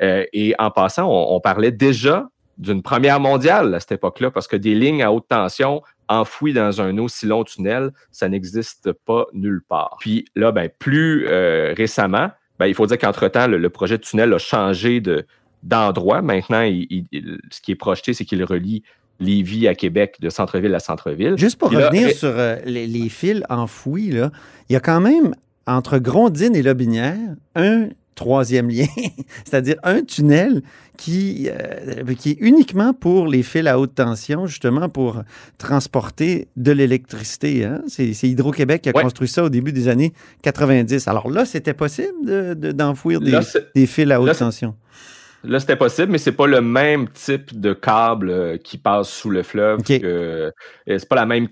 Euh, 0.02 0.26
et 0.34 0.54
en 0.60 0.72
passant, 0.72 1.08
on 1.10 1.40
parlait 1.40 1.72
déjà 1.72 2.28
d'une 2.58 2.82
première 2.82 3.20
mondiale 3.20 3.76
à 3.76 3.80
cette 3.80 3.94
époque-là, 3.94 4.32
parce 4.32 4.48
que 4.48 4.56
des 4.56 4.74
lignes 4.74 5.04
à 5.04 5.12
haute 5.12 5.28
tension 5.28 5.82
enfoui 6.08 6.54
dans 6.54 6.82
un 6.82 6.98
aussi 6.98 7.26
long 7.26 7.44
tunnel, 7.44 7.92
ça 8.12 8.30
n'existe 8.30 8.92
pas 8.94 9.26
nulle 9.34 9.62
part. 9.68 9.98
Puis 10.00 10.26
là, 10.36 10.52
ben, 10.52 10.70
plus 10.80 11.28
euh, 11.28 11.74
récemment, 11.76 12.30
ben, 12.60 12.68
il 12.68 12.74
faut 12.74 12.88
dire 12.88 12.98
qu'entre-temps, 12.98 13.48
le, 13.48 13.70
projet 13.70 13.98
de 13.98 14.04
tunnel 14.04 14.34
a 14.34 14.38
changé 14.38 15.02
de, 15.02 15.26
d'endroit. 15.64 16.22
Maintenant, 16.22 16.64
ce 16.64 17.62
qui 17.62 17.72
est 17.72 17.76
projeté, 17.76 18.14
c'est 18.14 18.26
qu'il 18.26 18.44
relie 18.44 18.84
Lévis 19.20 19.68
à 19.68 19.76
Québec, 19.76 20.18
de 20.20 20.30
centre-ville 20.30 20.74
à 20.74 20.80
centre-ville. 20.80 21.38
Juste 21.38 21.60
pour 21.60 21.72
revenir 21.72 22.12
sur 22.12 22.30
euh, 22.30 22.58
les, 22.66 23.10
fils 23.10 23.44
enfouis, 23.50 24.12
là, 24.12 24.32
il 24.70 24.74
y 24.74 24.76
a 24.76 24.80
quand 24.80 25.02
même, 25.02 25.36
entre 25.66 26.00
Grondine 26.00 26.56
et 26.56 26.64
Lobinière, 26.64 27.18
un 27.56 27.90
troisième 28.18 28.70
lien, 28.70 28.88
c'est-à-dire 29.46 29.78
un 29.84 30.02
tunnel 30.02 30.62
qui, 30.98 31.50
euh, 31.50 32.04
qui 32.18 32.32
est 32.32 32.38
uniquement 32.40 32.94
pour 32.94 33.28
les 33.28 33.44
fils 33.44 33.68
à 33.68 33.80
haute 33.80 33.96
tension, 33.96 34.48
justement 34.48 34.90
pour 34.90 35.22
transporter 35.58 36.48
de 36.58 36.72
l'électricité. 36.74 37.64
Hein. 37.64 37.82
C'est, 37.88 38.12
Hydro-Québec 38.24 38.82
qui 38.82 38.90
a 38.90 38.94
construit 38.94 39.28
ça 39.28 39.44
au 39.44 39.50
début 39.50 39.72
des 39.72 39.88
années 39.88 40.12
90. 40.42 41.08
Alors 41.08 41.30
là, 41.30 41.46
c'était 41.46 41.76
possible 41.76 42.56
d'enfouir 42.74 43.22
des, 43.22 43.40
des, 43.76 43.86
fils 43.86 44.12
à 44.12 44.20
haute 44.20 44.38
tension? 44.38 44.76
Là, 45.44 45.60
c'était 45.60 45.76
possible, 45.76 46.12
mais 46.12 46.18
c'est 46.18 46.32
pas 46.32 46.48
le 46.48 46.62
même 46.62 47.08
type 47.10 47.60
de 47.60 47.74
câble 47.74 48.30
euh, 48.30 48.58
qui 48.58 48.78
passe 48.78 49.10
sous 49.10 49.30
le 49.30 49.44
fleuve. 49.44 49.84
Que, 49.84 50.00
euh, 50.04 50.52
c'est 50.88 51.08
pas 51.08 51.16
la 51.16 51.28
même 51.28 51.48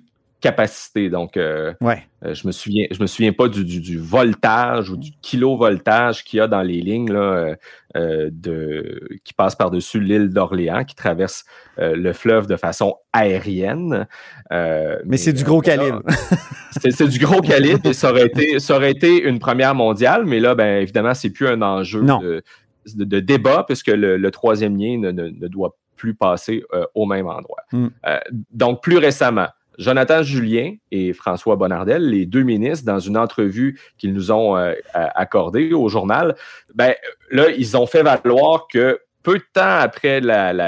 capacité. 0.49 1.09
Donc, 1.09 1.37
euh, 1.37 1.73
Ouais. 1.81 2.03
euh, 2.23 2.33
je 2.33 2.45
me 2.47 2.51
souviens, 2.51 2.85
je 2.91 3.01
me 3.01 3.07
souviens 3.07 3.33
pas 3.33 3.47
du, 3.47 3.65
du- 3.65 3.79
du 3.81 3.97
voltage 3.97 4.89
ou 4.91 4.97
du 4.97 5.11
kilovoltage 5.21 6.23
qu'il 6.23 6.37
y 6.37 6.41
a 6.41 6.47
dans 6.47 6.61
les 6.61 6.81
lignes 6.81 7.11
là, 7.11 7.55
euh, 7.95 8.29
de, 8.31 9.07
qui 9.23 9.33
passent 9.33 9.55
par-dessus 9.55 9.99
l'île 9.99 10.29
d'Orléans, 10.29 10.83
qui 10.83 10.95
traverse 10.95 11.45
le 11.77 12.13
fleuve 12.13 12.47
de 12.47 12.55
façon 12.55 12.95
aérienne. 13.11 14.07
Mais 14.51 15.17
c'est 15.17 15.33
du 15.33 15.43
gros 15.43 15.61
calibre. 15.61 16.01
C'est 16.89 17.07
du 17.07 17.19
gros 17.19 17.39
calibre 17.41 17.89
et 17.89 17.93
ça 17.93 18.11
aurait, 18.11 18.25
été, 18.25 18.59
ça 18.59 18.75
aurait 18.75 18.91
été 18.91 19.23
une 19.23 19.39
première 19.39 19.73
mondiale, 19.75 20.25
mais 20.25 20.41
là, 20.41 20.55
ben, 20.55 20.81
évidemment, 20.81 21.13
c'est 21.13 21.29
plus 21.29 21.47
un 21.47 21.61
enjeu 21.61 22.01
de, 22.01 22.43
de- 22.95 23.03
de 23.05 23.19
débat 23.21 23.63
puisque 23.65 23.87
le, 23.87 24.17
le 24.17 24.31
troisième 24.31 24.77
lien 24.77 24.97
ne, 24.99 25.11
ne- 25.11 25.29
ne 25.29 25.47
doit 25.47 25.77
plus 25.95 26.13
passer 26.15 26.63
au 26.93 27.05
même 27.05 27.27
endroit. 27.27 27.61
Mm. 27.71 27.87
Donc, 28.51 28.83
plus 28.83 28.97
récemment, 28.97 29.47
Jonathan 29.77 30.24
Julien 30.24 30.75
et 30.91 31.13
François 31.13 31.55
Bonnardel, 31.55 32.10
les 32.10 32.25
deux 32.25 32.44
ministres, 32.44 32.86
dans 32.86 33.00
une 33.00 33.17
entrevue 33.17 33.79
qu'ils 33.98 34.13
nous 34.13 34.32
ont 34.32 34.58
euh, 34.58 34.74
accordée 34.94 35.74
au 35.74 35.89
journal, 35.89 36.36
ben, 36.74 36.94
là, 37.32 37.50
ils 37.50 37.77
ont 37.77 37.88
fait 37.88 38.03
valoir 38.03 38.67
que 38.67 39.00
peu 39.24 39.39
de 39.39 39.44
temps 39.53 39.79
après 39.79 40.22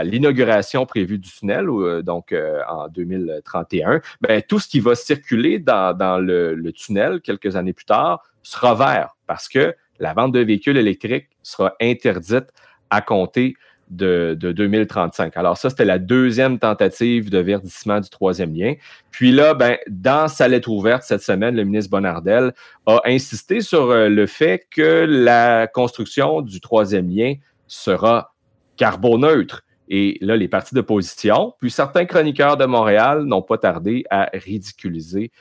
l'inauguration 0.04 0.88
prévue 0.88 1.20
du 1.20 1.30
tunnel, 1.30 1.70
euh, 1.70 2.02
donc 2.02 2.32
euh, 2.32 2.62
en 2.68 2.88
2031, 2.88 4.02
ben, 4.20 4.42
tout 4.42 4.60
ce 4.60 4.68
qui 4.68 4.80
va 4.80 4.96
circuler 4.96 5.60
dans, 5.60 5.96
dans 5.96 6.18
le, 6.18 6.56
le 6.56 6.72
tunnel 6.74 7.22
quelques 7.22 7.56
années 7.56 7.74
plus 7.74 7.86
tard 7.86 8.24
sera 8.42 8.74
vert 8.74 9.16
parce 9.28 9.48
que 9.48 9.76
la 10.00 10.14
vente 10.14 10.32
de 10.32 10.40
véhicules 10.40 10.78
électriques 10.78 11.30
sera 11.44 11.76
interdite 11.80 12.48
à 12.90 13.02
compter 13.02 13.56
de, 13.90 14.36
de 14.40 14.52
2035. 14.52 15.38
Alors 15.38 15.58
ça, 15.58 15.70
c'était 15.70 15.86
la 15.86 16.00
deuxième 16.00 16.60
tentative 16.60 17.30
de 17.30 17.40
verdissement 17.40 18.00
du 18.00 18.10
troisième 18.10 18.54
lien. 18.54 18.74
Puis 19.12 19.32
là, 19.32 19.54
ben, 19.54 19.78
dans 19.88 20.28
sa 20.28 20.48
lettre 20.48 20.70
ouverte 20.70 21.04
cette 21.04 21.22
semaine, 21.22 21.56
le 21.56 21.64
ministre 21.64 21.92
Bonnardel 21.92 22.54
a 22.86 23.02
insisté 23.06 23.62
sur 23.62 23.92
euh, 23.92 24.10
le 24.10 24.26
fait 24.26 24.66
que 24.70 25.06
la 25.08 25.68
construction 25.68 26.42
du 26.42 26.60
troisième 26.60 27.10
lien 27.10 27.36
sera 27.68 28.34
carboneutre. 28.76 29.64
Et 29.90 30.18
là, 30.22 30.36
les 30.36 30.50
partis 30.50 30.76
d'opposition, 30.76 31.54
puis 31.60 31.72
certains 31.72 32.06
chroniqueurs 32.06 32.58
de 32.58 32.66
Montréal 32.66 33.24
n'ont 33.24 33.42
pas 33.42 33.58
tardé 33.58 34.04
à 34.10 34.30
ridiculiser 34.34 35.32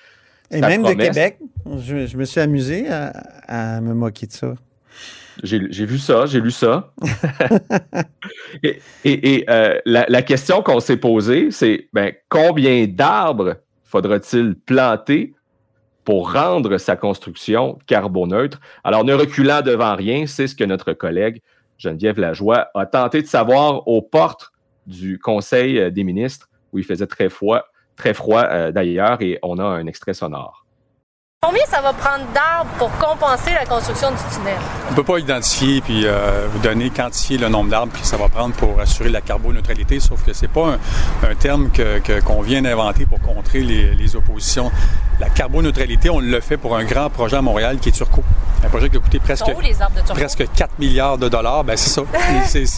Et 0.53 0.61
sa 0.61 0.69
même 0.69 0.85
de. 0.85 0.93
Québec, 0.93 1.39
je, 1.79 2.07
je 2.07 2.17
me 2.17 2.25
suis 2.25 2.41
amusé 2.41 2.89
à, 2.89 3.09
à 3.49 3.81
me 3.81 3.93
moquer 3.93 4.29
de 4.29 4.33
ça. 4.33 4.55
J'ai 5.43 5.87
vu 5.87 5.99
ça, 5.99 6.27
j'ai 6.27 6.41
lu 6.41 6.51
ça. 6.51 6.93
et 8.63 8.79
et- 9.05 9.35
et, 9.35 9.51
euh, 9.51 9.79
la, 9.85 10.07
la 10.09 10.23
question 10.23 10.63
qu'on 10.63 10.81
s'est 10.81 10.97
posée, 10.97 11.51
c'est 11.51 11.89
ben, 11.93 12.13
combien 12.29 12.87
d'arbres 12.87 13.57
faudra-t-il 13.85 14.55
planter 14.55 15.35
pour 16.05 16.33
rendre 16.33 16.79
sa 16.79 16.97
construction 16.97 17.79
carboneutre? 17.87 18.61
Alors, 18.85 19.05
ne 19.05 19.15
reculant 19.15 19.63
devant 19.63 19.95
rien, 19.97 20.27
c'est 20.27 20.47
ce 20.47 20.55
que 20.55 20.65
notre 20.65 20.93
collègue 20.93 21.41
Geneviève 21.79 22.19
Lajoie 22.19 22.69
a 22.75 22.87
tenté 22.87 23.21
de 23.23 23.27
savoir 23.27 23.87
aux 23.87 24.03
portes 24.03 24.51
du 24.87 25.19
Conseil 25.19 25.93
des 25.93 26.05
ministres, 26.05 26.49
où 26.73 26.79
il 26.79 26.85
faisait 26.85 27.07
très 27.07 27.29
froid, 27.29 27.65
très 27.97 28.15
froid 28.15 28.45
euh, 28.45 28.73
d'ailleurs, 28.73 29.21
et 29.21 29.39
on 29.43 29.59
a 29.59 29.65
un 29.65 29.87
extrait 29.87 30.15
sonore. 30.15 30.66
Combien 31.47 31.63
ça 31.71 31.81
va 31.81 31.93
prendre 31.93 32.25
d'arbres 32.35 32.71
pour 32.77 32.91
compenser 32.99 33.53
la 33.53 33.65
construction 33.67 34.11
du 34.11 34.17
tunnel? 34.35 34.57
On 34.89 34.91
ne 34.91 34.97
peut 34.97 35.05
pas 35.05 35.19
identifier 35.19 35.81
puis 35.81 36.03
euh, 36.05 36.49
vous 36.53 36.59
donner, 36.59 36.91
quantifier 36.91 37.39
le 37.39 37.49
nombre 37.49 37.71
d'arbres 37.71 37.93
que 37.93 38.05
ça 38.05 38.17
va 38.17 38.29
prendre 38.29 38.53
pour 38.57 38.81
assurer 38.81 39.11
la 39.11 39.21
carboneutralité, 39.21 40.01
sauf 40.01 40.25
que 40.25 40.33
c'est 40.33 40.49
pas 40.49 40.71
un, 41.23 41.29
un 41.31 41.35
terme 41.37 41.71
que- 41.71 42.01
que- 42.01 42.21
qu'on 42.21 42.43
vient 42.43 42.63
d'inventer 42.63 43.07
pour 43.07 43.21
contrer 43.21 43.61
les, 43.61 43.95
les 43.95 44.17
oppositions. 44.17 44.73
La 45.21 45.29
carboneutralité, 45.31 46.11
on 46.11 46.19
le 46.19 46.41
fait 46.41 46.57
pour 46.57 46.77
un 46.77 46.85
grand 46.85 47.11
projet 47.11 47.37
à 47.37 47.43
Montréal 47.43 47.79
qui 47.81 47.91
est 47.91 47.93
Turco. 47.93 48.23
Un 48.65 48.69
projet 48.69 48.91
qui 48.91 48.97
a 48.97 49.01
coûté 49.01 49.19
presque, 49.21 49.45
sont 49.47 49.53
où 49.55 49.61
les 49.61 49.81
arbres 49.81 49.95
de 49.95 50.01
Turcot? 50.01 50.15
presque 50.15 50.45
4 50.55 50.71
milliards 50.79 51.17
de 51.19 51.29
dollars. 51.29 51.63
Ben 51.63 51.77
c'est 51.77 51.91
ça. 51.91 52.03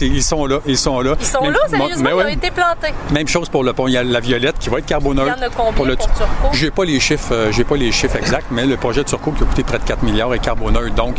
Ils 0.01 0.23
sont 0.23 0.45
là. 0.45 0.59
Ils 0.67 0.77
sont 0.77 1.01
là. 1.01 1.15
Ils 1.19 1.25
sont 1.25 1.41
Même- 1.41 1.53
là, 1.53 1.59
sérieusement, 1.67 2.03
mais 2.03 2.09
ils 2.11 2.13
ont 2.13 2.17
ouais. 2.17 2.33
été 2.33 2.51
plantés. 2.51 2.93
Même 3.11 3.27
chose 3.27 3.49
pour 3.49 3.63
le 3.63 3.73
pont. 3.73 3.87
Il 3.87 3.93
y 3.93 3.97
a 3.97 4.03
la 4.03 4.19
Violette 4.19 4.57
qui 4.59 4.69
va 4.69 4.77
être 4.77 4.83
Il 4.85 4.87
y 4.87 4.89
carboneutre. 4.89 5.31
en 5.37 5.41
a 5.41 5.49
combien 5.49 5.71
Pour 5.71 5.73
pour, 5.73 5.85
le- 5.85 5.95
Turcot? 5.95 6.25
J'ai 6.53 6.69
pas 6.69 6.85
les 6.85 6.99
chiffres, 6.99 7.33
euh, 7.33 7.51
j'ai 7.51 7.63
pas 7.63 7.75
les 7.75 7.91
chiffres 7.91 8.15
exacts, 8.17 8.47
mais 8.51 8.58
le 8.65 8.77
projet 8.77 9.03
de 9.03 9.07
Turco 9.09 9.31
qui 9.31 9.43
a 9.43 9.45
coûté 9.45 9.63
près 9.63 9.79
de 9.79 9.83
4 9.83 10.03
milliards 10.03 10.33
est 10.33 10.39
carboneutre. 10.39 10.93
Donc, 10.95 11.15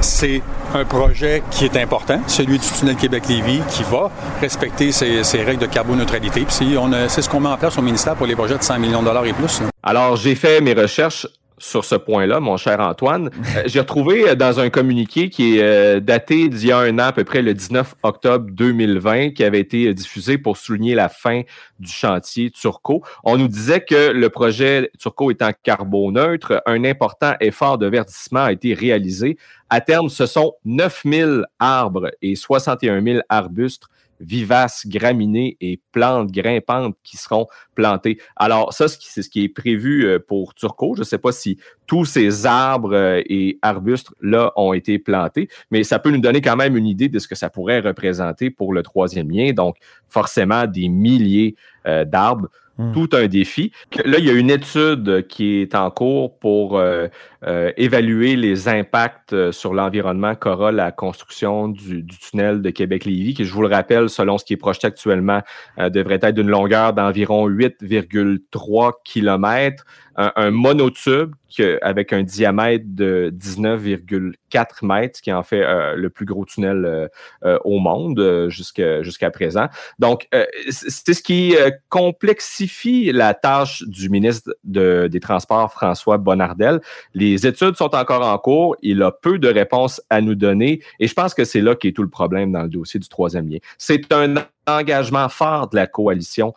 c'est 0.00 0.42
un 0.74 0.84
projet 0.84 1.42
qui 1.50 1.64
est 1.64 1.76
important, 1.76 2.20
celui 2.26 2.58
du 2.58 2.66
tunnel 2.66 2.96
Québec-Lévis, 2.96 3.60
qui 3.70 3.82
va 3.84 4.10
respecter 4.40 4.92
ses, 4.92 5.22
règles 5.42 5.60
de 5.62 5.66
carboneutralité. 5.66 6.44
Puis 6.46 6.76
a- 6.76 7.08
c'est 7.08 7.22
ce 7.22 7.28
qu'on 7.28 7.40
met 7.40 7.48
en 7.48 7.56
place 7.56 7.78
au 7.78 7.82
ministère 7.82 8.14
pour 8.14 8.26
les 8.26 8.34
projets 8.36 8.58
de 8.58 8.62
100 8.62 8.78
millions 8.78 9.00
de 9.00 9.06
dollars 9.06 9.24
et 9.24 9.32
plus. 9.32 9.60
Alors, 9.82 10.16
j'ai 10.16 10.34
fait 10.34 10.60
mes 10.60 10.74
recherches 10.74 11.26
sur 11.58 11.84
ce 11.84 11.94
point-là, 11.94 12.40
mon 12.40 12.56
cher 12.56 12.80
Antoine. 12.80 13.30
Euh, 13.56 13.62
j'ai 13.66 13.80
retrouvé 13.80 14.30
euh, 14.30 14.34
dans 14.34 14.60
un 14.60 14.70
communiqué 14.70 15.30
qui 15.30 15.58
est 15.58 15.62
euh, 15.62 16.00
daté 16.00 16.48
d'il 16.48 16.68
y 16.68 16.72
a 16.72 16.78
un 16.78 16.98
an, 16.98 17.04
à 17.04 17.12
peu 17.12 17.24
près 17.24 17.42
le 17.42 17.54
19 17.54 17.94
octobre 18.02 18.46
2020, 18.50 19.30
qui 19.30 19.44
avait 19.44 19.60
été 19.60 19.92
diffusé 19.94 20.38
pour 20.38 20.56
souligner 20.56 20.94
la 20.94 21.08
fin 21.08 21.42
du 21.78 21.90
chantier 21.90 22.50
Turco. 22.50 23.02
On 23.22 23.36
nous 23.36 23.48
disait 23.48 23.80
que 23.80 24.10
le 24.10 24.28
projet 24.30 24.90
Turco 24.98 25.30
étant 25.30 25.50
carboneutre, 25.62 26.62
un 26.66 26.84
important 26.84 27.34
effort 27.40 27.78
de 27.78 27.86
verdissement 27.86 28.44
a 28.44 28.52
été 28.52 28.74
réalisé. 28.74 29.38
À 29.70 29.80
terme, 29.80 30.08
ce 30.08 30.26
sont 30.26 30.54
9000 30.64 31.44
arbres 31.58 32.10
et 32.22 32.34
61 32.34 33.02
000 33.02 33.20
arbustes 33.28 33.84
vivaces, 34.20 34.86
graminées 34.86 35.56
et 35.60 35.80
plantes 35.92 36.30
grimpantes 36.30 36.96
qui 37.02 37.16
seront 37.16 37.46
plantés. 37.74 38.18
Alors, 38.36 38.72
ça, 38.72 38.86
c'est 38.88 39.22
ce 39.22 39.28
qui 39.28 39.44
est 39.44 39.48
prévu 39.48 40.04
euh, 40.04 40.18
pour 40.18 40.54
Turco. 40.54 40.94
Je 40.94 41.00
ne 41.00 41.04
sais 41.04 41.18
pas 41.18 41.32
si 41.32 41.58
tous 41.86 42.04
ces 42.04 42.46
arbres 42.46 42.94
euh, 42.94 43.22
et 43.26 43.58
arbustes-là 43.62 44.52
ont 44.56 44.72
été 44.72 44.98
plantés, 44.98 45.48
mais 45.70 45.84
ça 45.84 45.98
peut 45.98 46.10
nous 46.10 46.20
donner 46.20 46.40
quand 46.40 46.56
même 46.56 46.76
une 46.76 46.86
idée 46.86 47.08
de 47.08 47.18
ce 47.18 47.28
que 47.28 47.34
ça 47.34 47.50
pourrait 47.50 47.80
représenter 47.80 48.50
pour 48.50 48.72
le 48.72 48.82
troisième 48.82 49.30
lien. 49.30 49.52
Donc, 49.52 49.76
forcément, 50.08 50.66
des 50.66 50.88
milliers 50.88 51.56
euh, 51.86 52.04
d'arbres. 52.04 52.48
Hmm. 52.76 52.92
Tout 52.92 53.10
un 53.12 53.28
défi. 53.28 53.70
Là, 54.04 54.18
il 54.18 54.24
y 54.24 54.30
a 54.30 54.32
une 54.32 54.50
étude 54.50 55.28
qui 55.28 55.60
est 55.60 55.76
en 55.76 55.92
cours 55.92 56.36
pour 56.40 56.76
euh, 56.76 57.06
euh, 57.46 57.72
évaluer 57.76 58.36
les 58.36 58.68
impacts 58.68 59.32
euh, 59.32 59.52
sur 59.52 59.74
l'environnement 59.74 60.34
qu'aura 60.34 60.72
la 60.72 60.92
construction 60.92 61.68
du, 61.68 62.02
du 62.02 62.18
tunnel 62.18 62.62
de 62.62 62.70
Québec-Lévis, 62.70 63.34
qui, 63.34 63.44
je 63.44 63.52
vous 63.52 63.62
le 63.62 63.68
rappelle, 63.68 64.08
selon 64.08 64.38
ce 64.38 64.44
qui 64.44 64.54
est 64.54 64.56
projeté 64.58 64.86
actuellement, 64.86 65.40
euh, 65.78 65.90
devrait 65.90 66.20
être 66.22 66.34
d'une 66.34 66.48
longueur 66.48 66.92
d'environ 66.92 67.48
8,3 67.48 68.92
km, 69.04 69.84
un, 70.16 70.32
un 70.36 70.50
monotube 70.52 71.32
que- 71.56 71.78
avec 71.82 72.12
un 72.12 72.22
diamètre 72.22 72.84
de 72.88 73.30
19,4 73.34 74.84
mètres, 74.86 75.20
qui 75.20 75.32
en 75.32 75.42
fait 75.42 75.62
euh, 75.64 75.94
le 75.96 76.08
plus 76.10 76.24
gros 76.24 76.44
tunnel 76.44 76.84
euh, 76.84 77.08
euh, 77.44 77.58
au 77.64 77.78
monde 77.80 78.48
jusqu'à 78.48 79.30
présent. 79.32 79.66
Donc, 79.98 80.28
c'est 80.70 81.14
ce 81.14 81.22
qui 81.22 81.54
complexifie 81.88 83.10
la 83.12 83.34
tâche 83.34 83.82
du 83.86 84.08
ministre 84.08 84.54
de- 84.64 85.08
des 85.10 85.20
Transports, 85.20 85.72
François 85.72 86.16
Bonnardel. 86.18 86.80
Les 87.14 87.33
études 87.46 87.76
sont 87.76 87.94
encore 87.94 88.26
en 88.26 88.36
cours. 88.38 88.76
Il 88.82 89.02
a 89.02 89.10
peu 89.10 89.38
de 89.38 89.48
réponses 89.48 90.00
à 90.10 90.20
nous 90.20 90.34
donner 90.34 90.80
et 91.00 91.06
je 91.06 91.14
pense 91.14 91.34
que 91.34 91.44
c'est 91.44 91.60
là 91.60 91.74
qu'est 91.74 91.92
tout 91.92 92.02
le 92.02 92.08
problème 92.10 92.52
dans 92.52 92.62
le 92.62 92.68
dossier 92.68 93.00
du 93.00 93.08
troisième 93.08 93.48
lien. 93.48 93.58
C'est 93.78 94.12
un 94.12 94.34
engagement 94.66 95.28
fort 95.28 95.68
de 95.68 95.76
la 95.76 95.86
coalition 95.86 96.54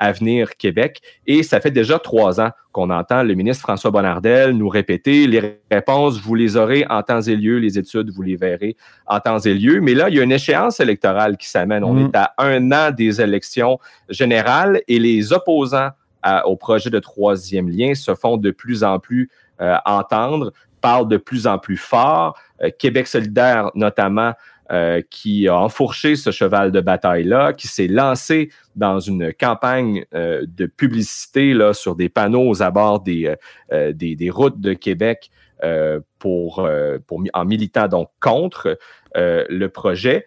Avenir 0.00 0.56
Québec. 0.56 1.00
Et 1.26 1.42
ça 1.42 1.60
fait 1.60 1.72
déjà 1.72 1.98
trois 1.98 2.40
ans 2.40 2.50
qu'on 2.70 2.88
entend 2.90 3.24
le 3.24 3.34
ministre 3.34 3.62
François 3.62 3.90
Bonnardel 3.90 4.52
nous 4.52 4.68
répéter 4.68 5.26
les 5.26 5.58
réponses, 5.72 6.20
vous 6.20 6.36
les 6.36 6.56
aurez 6.56 6.86
en 6.88 7.02
temps 7.02 7.20
et 7.20 7.34
lieu, 7.34 7.58
les 7.58 7.80
études, 7.80 8.10
vous 8.10 8.22
les 8.22 8.36
verrez 8.36 8.76
en 9.08 9.18
temps 9.18 9.40
et 9.40 9.54
lieu. 9.54 9.80
Mais 9.80 9.94
là, 9.94 10.08
il 10.08 10.14
y 10.14 10.20
a 10.20 10.22
une 10.22 10.30
échéance 10.30 10.78
électorale 10.78 11.36
qui 11.36 11.48
s'amène. 11.48 11.82
On 11.82 11.94
Mm. 11.94 12.06
est 12.06 12.16
à 12.16 12.32
un 12.38 12.70
an 12.70 12.92
des 12.92 13.20
élections 13.20 13.80
générales 14.08 14.82
et 14.86 15.00
les 15.00 15.32
opposants 15.32 15.90
à- 16.22 16.46
au 16.46 16.54
projet 16.54 16.90
de 16.90 16.98
troisième 17.00 17.68
lien 17.68 17.94
se 17.96 18.14
font 18.14 18.36
de 18.36 18.52
plus 18.52 18.84
en 18.84 19.00
plus 19.00 19.28
entendre, 19.84 20.52
parlent 20.80 21.08
de 21.08 21.16
plus 21.16 21.46
en 21.46 21.58
plus 21.58 21.76
fort. 21.76 22.38
Euh, 22.62 22.70
Québec 22.78 23.06
solidaire, 23.06 23.70
notamment, 23.74 24.32
euh, 24.70 25.00
qui 25.10 25.48
a 25.48 25.56
enfourché 25.56 26.14
ce 26.14 26.30
cheval 26.30 26.72
de 26.72 26.80
bataille-là, 26.80 27.52
qui 27.54 27.68
s'est 27.68 27.86
lancé 27.86 28.50
dans 28.76 29.00
une 29.00 29.32
campagne 29.32 30.04
euh, 30.14 30.44
de 30.46 30.66
publicité 30.66 31.54
là, 31.54 31.72
sur 31.72 31.96
des 31.96 32.08
panneaux 32.08 32.48
aux 32.48 32.62
abords 32.62 33.00
des, 33.00 33.26
euh, 33.26 33.36
euh, 33.72 33.92
des, 33.92 34.14
des 34.14 34.30
routes 34.30 34.60
de 34.60 34.74
Québec 34.74 35.30
euh, 35.64 36.00
pour, 36.18 36.60
euh, 36.60 36.98
pour, 37.06 37.22
en 37.32 37.44
militant 37.44 37.88
donc 37.88 38.10
contre 38.20 38.78
euh, 39.16 39.44
le 39.48 39.68
projet. 39.68 40.26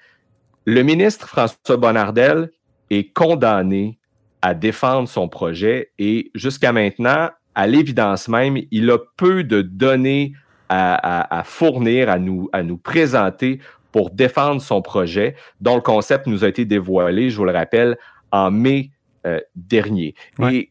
Le 0.66 0.82
ministre 0.82 1.28
François 1.28 1.78
Bonnardel 1.78 2.50
est 2.90 3.14
condamné 3.14 4.00
à 4.42 4.56
défendre 4.56 5.08
son 5.08 5.30
projet 5.30 5.92
et 6.00 6.32
jusqu'à 6.34 6.72
maintenant, 6.72 7.30
à 7.55 7.67
l'évidence 7.67 8.27
même, 8.27 8.58
il 8.72 8.89
a 8.91 8.98
peu 9.17 9.43
de 9.43 9.62
données 9.62 10.34
à, 10.70 10.96
à- 11.22 11.39
à 11.39 11.43
fournir, 11.43 12.10
à 12.10 12.17
nous, 12.20 12.50
à 12.53 12.63
nous 12.63 12.77
présenter 12.77 13.60
pour 13.91 14.10
défendre 14.10 14.62
son 14.62 14.81
projet, 14.81 15.36
dont 15.60 15.75
le 15.75 15.81
concept 15.81 16.27
nous 16.27 16.43
a 16.46 16.48
été 16.48 16.63
dévoilé, 16.65 17.29
je 17.29 17.36
vous 17.38 17.46
le 17.46 17.51
rappelle, 17.51 17.98
en 18.31 18.50
mai 18.51 18.91
euh, 19.25 19.39
dernier. 19.55 20.15
Ouais. 20.39 20.55
Et 20.55 20.70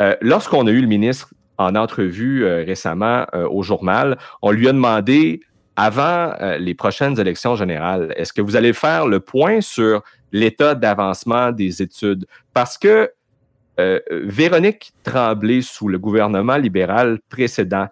Euh, 0.00 0.16
lorsqu'on 0.20 0.66
a 0.66 0.70
eu 0.72 0.80
le 0.80 0.88
ministre 0.88 1.32
en 1.58 1.76
entrevue 1.76 2.44
euh, 2.44 2.64
récemment 2.66 3.24
au 3.50 3.62
journal, 3.62 4.18
on 4.40 4.50
lui 4.50 4.66
a 4.66 4.72
demandé 4.72 5.40
avant 5.76 6.34
les 6.58 6.74
prochaines 6.74 7.20
élections 7.20 7.54
générales, 7.56 8.12
est-ce 8.16 8.32
que 8.32 8.42
vous 8.42 8.56
allez 8.56 8.72
faire 8.72 9.06
le 9.06 9.20
point 9.20 9.60
sur 9.60 10.02
l'état 10.32 10.74
d'avancement 10.74 11.52
des 11.52 11.80
études? 11.80 12.26
Parce 12.52 12.76
que 12.78 13.10
Véronique 14.10 14.92
Tremblay, 15.02 15.62
sous 15.62 15.88
le 15.88 15.98
gouvernement 15.98 16.56
libéral 16.56 17.18
précédent, 17.28 17.86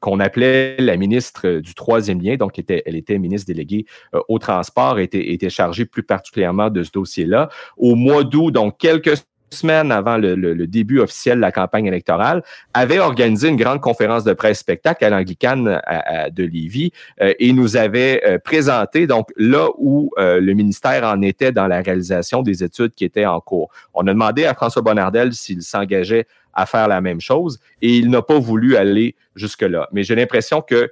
qu'on 0.00 0.20
appelait 0.20 0.76
la 0.78 0.96
ministre 0.96 1.58
du 1.58 1.74
troisième 1.74 2.22
lien, 2.22 2.36
donc 2.36 2.58
elle 2.58 2.96
était 2.96 3.18
ministre 3.18 3.46
déléguée 3.46 3.84
au 4.28 4.38
transport, 4.38 4.98
était 4.98 5.50
chargée 5.50 5.84
plus 5.84 6.02
particulièrement 6.02 6.70
de 6.70 6.82
ce 6.82 6.90
dossier-là. 6.90 7.50
Au 7.76 7.94
mois 7.94 8.24
d'août, 8.24 8.52
donc 8.52 8.78
quelques 8.78 9.16
semaines 9.52 9.90
avant 9.92 10.16
le, 10.16 10.66
début 10.66 11.00
officiel 11.00 11.36
de 11.36 11.42
la 11.42 11.52
campagne 11.52 11.86
électorale, 11.86 12.42
avait 12.74 12.98
organisé 12.98 13.48
une 13.48 13.56
grande 13.56 13.80
conférence 13.80 14.24
de 14.24 14.32
presse 14.32 14.60
spectacle 14.60 15.04
à 15.04 15.10
l'Anglicane 15.10 15.80
de 16.32 16.44
Lévis 16.44 16.92
euh, 17.20 17.34
et 17.38 17.52
nous 17.52 17.76
avait 17.76 18.22
euh, 18.24 18.38
présenté 18.38 19.06
donc 19.06 19.28
là 19.36 19.68
où 19.78 20.10
euh, 20.18 20.40
le 20.40 20.52
ministère 20.54 21.04
en 21.04 21.20
était 21.22 21.52
dans 21.52 21.66
la 21.66 21.82
réalisation 21.82 22.42
des 22.42 22.62
études 22.62 22.94
qui 22.94 23.04
étaient 23.04 23.26
en 23.26 23.40
cours. 23.40 23.70
On 23.94 24.06
a 24.06 24.12
demandé 24.12 24.44
à 24.44 24.54
François 24.54 24.82
Bonnardel 24.82 25.32
s'il 25.32 25.62
s'engageait 25.62 26.26
à 26.54 26.66
faire 26.66 26.88
la 26.88 27.00
même 27.00 27.20
chose 27.20 27.58
et 27.82 27.96
il 27.96 28.10
n'a 28.10 28.22
pas 28.22 28.38
voulu 28.38 28.76
aller 28.76 29.14
jusque-là. 29.34 29.88
Mais 29.92 30.02
j'ai 30.02 30.14
l'impression 30.14 30.62
que 30.62 30.90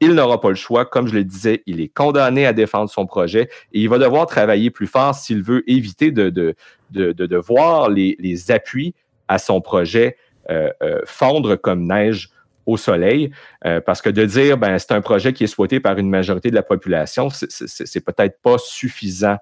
il 0.00 0.14
n'aura 0.14 0.40
pas 0.40 0.48
le 0.48 0.54
choix. 0.54 0.84
Comme 0.84 1.06
je 1.06 1.14
le 1.14 1.24
disais, 1.24 1.62
il 1.66 1.80
est 1.80 1.88
condamné 1.88 2.46
à 2.46 2.52
défendre 2.52 2.90
son 2.90 3.06
projet 3.06 3.48
et 3.72 3.80
il 3.80 3.88
va 3.88 3.98
devoir 3.98 4.26
travailler 4.26 4.70
plus 4.70 4.86
fort 4.86 5.14
s'il 5.14 5.42
veut 5.42 5.68
éviter 5.70 6.10
de, 6.10 6.30
de, 6.30 6.54
de, 6.90 7.36
voir 7.36 7.90
les, 7.90 8.16
les, 8.18 8.50
appuis 8.50 8.94
à 9.28 9.38
son 9.38 9.60
projet 9.60 10.16
euh, 10.50 10.70
euh, 10.82 11.00
fondre 11.04 11.56
comme 11.56 11.86
neige 11.86 12.30
au 12.66 12.76
soleil, 12.76 13.30
euh, 13.64 13.80
parce 13.80 14.00
que 14.00 14.10
de 14.10 14.24
dire 14.24 14.56
ben 14.56 14.78
c'est 14.78 14.92
un 14.92 15.00
projet 15.00 15.32
qui 15.32 15.44
est 15.44 15.48
souhaité 15.48 15.80
par 15.80 15.98
une 15.98 16.08
majorité 16.08 16.50
de 16.50 16.54
la 16.54 16.62
population, 16.62 17.28
c'est 17.30 18.04
peut-être 18.04 18.40
pas 18.42 18.56
suffisant 18.58 19.36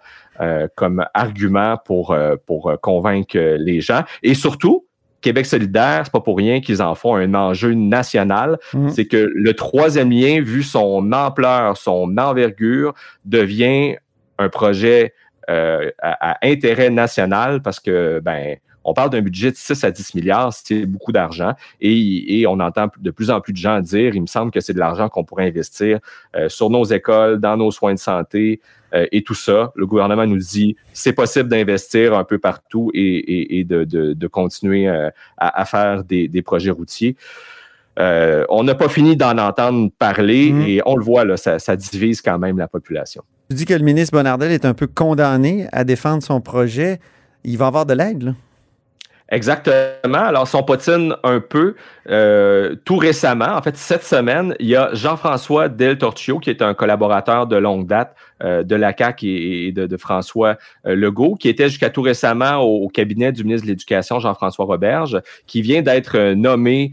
comme 0.76 1.04
argument 1.14 1.76
pour 1.84 2.16
pour 2.46 2.72
convaincre 2.80 3.38
les 3.38 3.80
gens. 3.80 4.04
Et 4.22 4.34
surtout, 4.34 4.87
Québec 5.20 5.46
solidaire, 5.46 6.02
c'est 6.04 6.12
pas 6.12 6.20
pour 6.20 6.36
rien 6.36 6.60
qu'ils 6.60 6.80
en 6.80 6.94
font 6.94 7.16
un 7.16 7.34
enjeu 7.34 7.74
national. 7.74 8.58
Mhm. 8.72 8.90
C'est 8.90 9.06
que 9.06 9.30
le 9.34 9.54
troisième 9.54 10.10
lien, 10.10 10.40
vu 10.40 10.62
son 10.62 11.12
ampleur, 11.12 11.76
son 11.76 12.16
envergure, 12.18 12.94
devient 13.24 13.96
un 14.38 14.48
projet 14.48 15.14
euh, 15.50 15.90
à, 16.02 16.38
intérêt 16.42 16.90
national 16.90 17.62
parce 17.62 17.80
que 17.80 18.20
ben 18.20 18.58
on 18.84 18.94
parle 18.94 19.10
d'un 19.10 19.20
budget 19.20 19.50
de 19.50 19.56
6 19.56 19.84
à 19.84 19.90
10 19.90 20.14
milliards, 20.14 20.52
c'est 20.52 20.86
beaucoup 20.86 21.12
d'argent. 21.12 21.52
Et, 21.80 22.44
on 22.48 22.60
entend 22.60 22.88
de 22.98 23.10
plus 23.10 23.30
en 23.30 23.40
plus 23.40 23.52
de 23.52 23.58
gens 23.58 23.80
dire, 23.80 24.14
il 24.14 24.22
me 24.22 24.26
semble 24.26 24.50
que 24.50 24.60
c'est 24.60 24.72
de 24.72 24.78
l'argent 24.78 25.08
qu'on 25.08 25.24
pourrait 25.24 25.46
investir 25.46 25.98
euh, 26.34 26.48
sur 26.48 26.70
nos 26.70 26.84
écoles, 26.84 27.38
dans 27.40 27.56
nos 27.56 27.70
soins 27.70 27.92
de 27.92 27.98
santé 27.98 28.60
euh, 28.94 29.06
et 29.12 29.22
tout 29.22 29.34
ça. 29.34 29.72
Le 29.74 29.86
gouvernement 29.86 30.26
nous 30.26 30.38
dit, 30.38 30.76
c'est 30.92 31.12
possible 31.12 31.48
d'investir 31.48 32.14
un 32.14 32.24
peu 32.24 32.38
partout 32.38 32.90
et, 32.94 33.64
de, 33.64 34.26
continuer 34.28 34.88
euh, 34.88 35.10
à, 35.36 35.64
faire 35.66 36.04
des, 36.04 36.42
projets 36.42 36.70
routiers. 36.70 37.16
on 37.98 38.64
n'a 38.64 38.74
pas 38.74 38.88
fini 38.88 39.16
d'en 39.16 39.36
entendre 39.36 39.90
parler 39.98 40.52
mmh. 40.52 40.62
et 40.62 40.82
on 40.86 40.96
le 40.96 41.04
voit, 41.04 41.24
là, 41.24 41.36
ça, 41.36 41.58
ça 41.58 41.76
divise 41.76 42.22
quand 42.22 42.38
même 42.38 42.56
la 42.56 42.68
population. 42.68 43.22
Tu 43.50 43.56
dis 43.56 43.64
que 43.64 43.74
le 43.74 43.84
ministre 43.84 44.16
Bonardel 44.16 44.52
est 44.52 44.64
un 44.64 44.74
peu 44.74 44.86
condamné 44.86 45.66
à 45.72 45.84
défendre 45.84 46.22
son 46.22 46.40
projet. 46.40 47.00
Il 47.44 47.58
va 47.58 47.66
avoir 47.66 47.86
de 47.86 47.94
l'aide, 47.94 48.22
là? 48.22 48.32
Exactement. 49.30 50.18
Alors, 50.18 50.48
son 50.48 50.62
potine 50.62 51.14
un 51.22 51.40
peu. 51.40 51.74
Euh, 52.08 52.74
tout 52.86 52.96
récemment, 52.96 53.54
en 53.56 53.60
fait, 53.60 53.76
cette 53.76 54.02
semaine, 54.02 54.54
il 54.58 54.68
y 54.68 54.76
a 54.76 54.88
Jean-François 54.94 55.68
Del 55.68 55.98
Torchio, 55.98 56.38
qui 56.38 56.48
est 56.48 56.62
un 56.62 56.72
collaborateur 56.72 57.46
de 57.46 57.56
longue 57.56 57.86
date 57.86 58.16
euh, 58.42 58.62
de 58.62 58.74
la 58.74 58.96
CAQ 58.96 59.26
et, 59.26 59.72
de, 59.72 59.96
François 59.98 60.56
euh, 60.86 60.94
Legault, 60.94 61.34
qui 61.34 61.50
était 61.50 61.68
jusqu'à 61.68 61.90
tout 61.90 62.00
récemment 62.00 62.56
au, 62.56 62.88
cabinet 62.88 63.30
du 63.30 63.44
ministre 63.44 63.66
de 63.66 63.72
l'Éducation, 63.72 64.18
Jean-François 64.18 64.64
Roberge, 64.64 65.20
qui 65.46 65.60
vient 65.60 65.82
d'être 65.82 66.32
nommé 66.32 66.92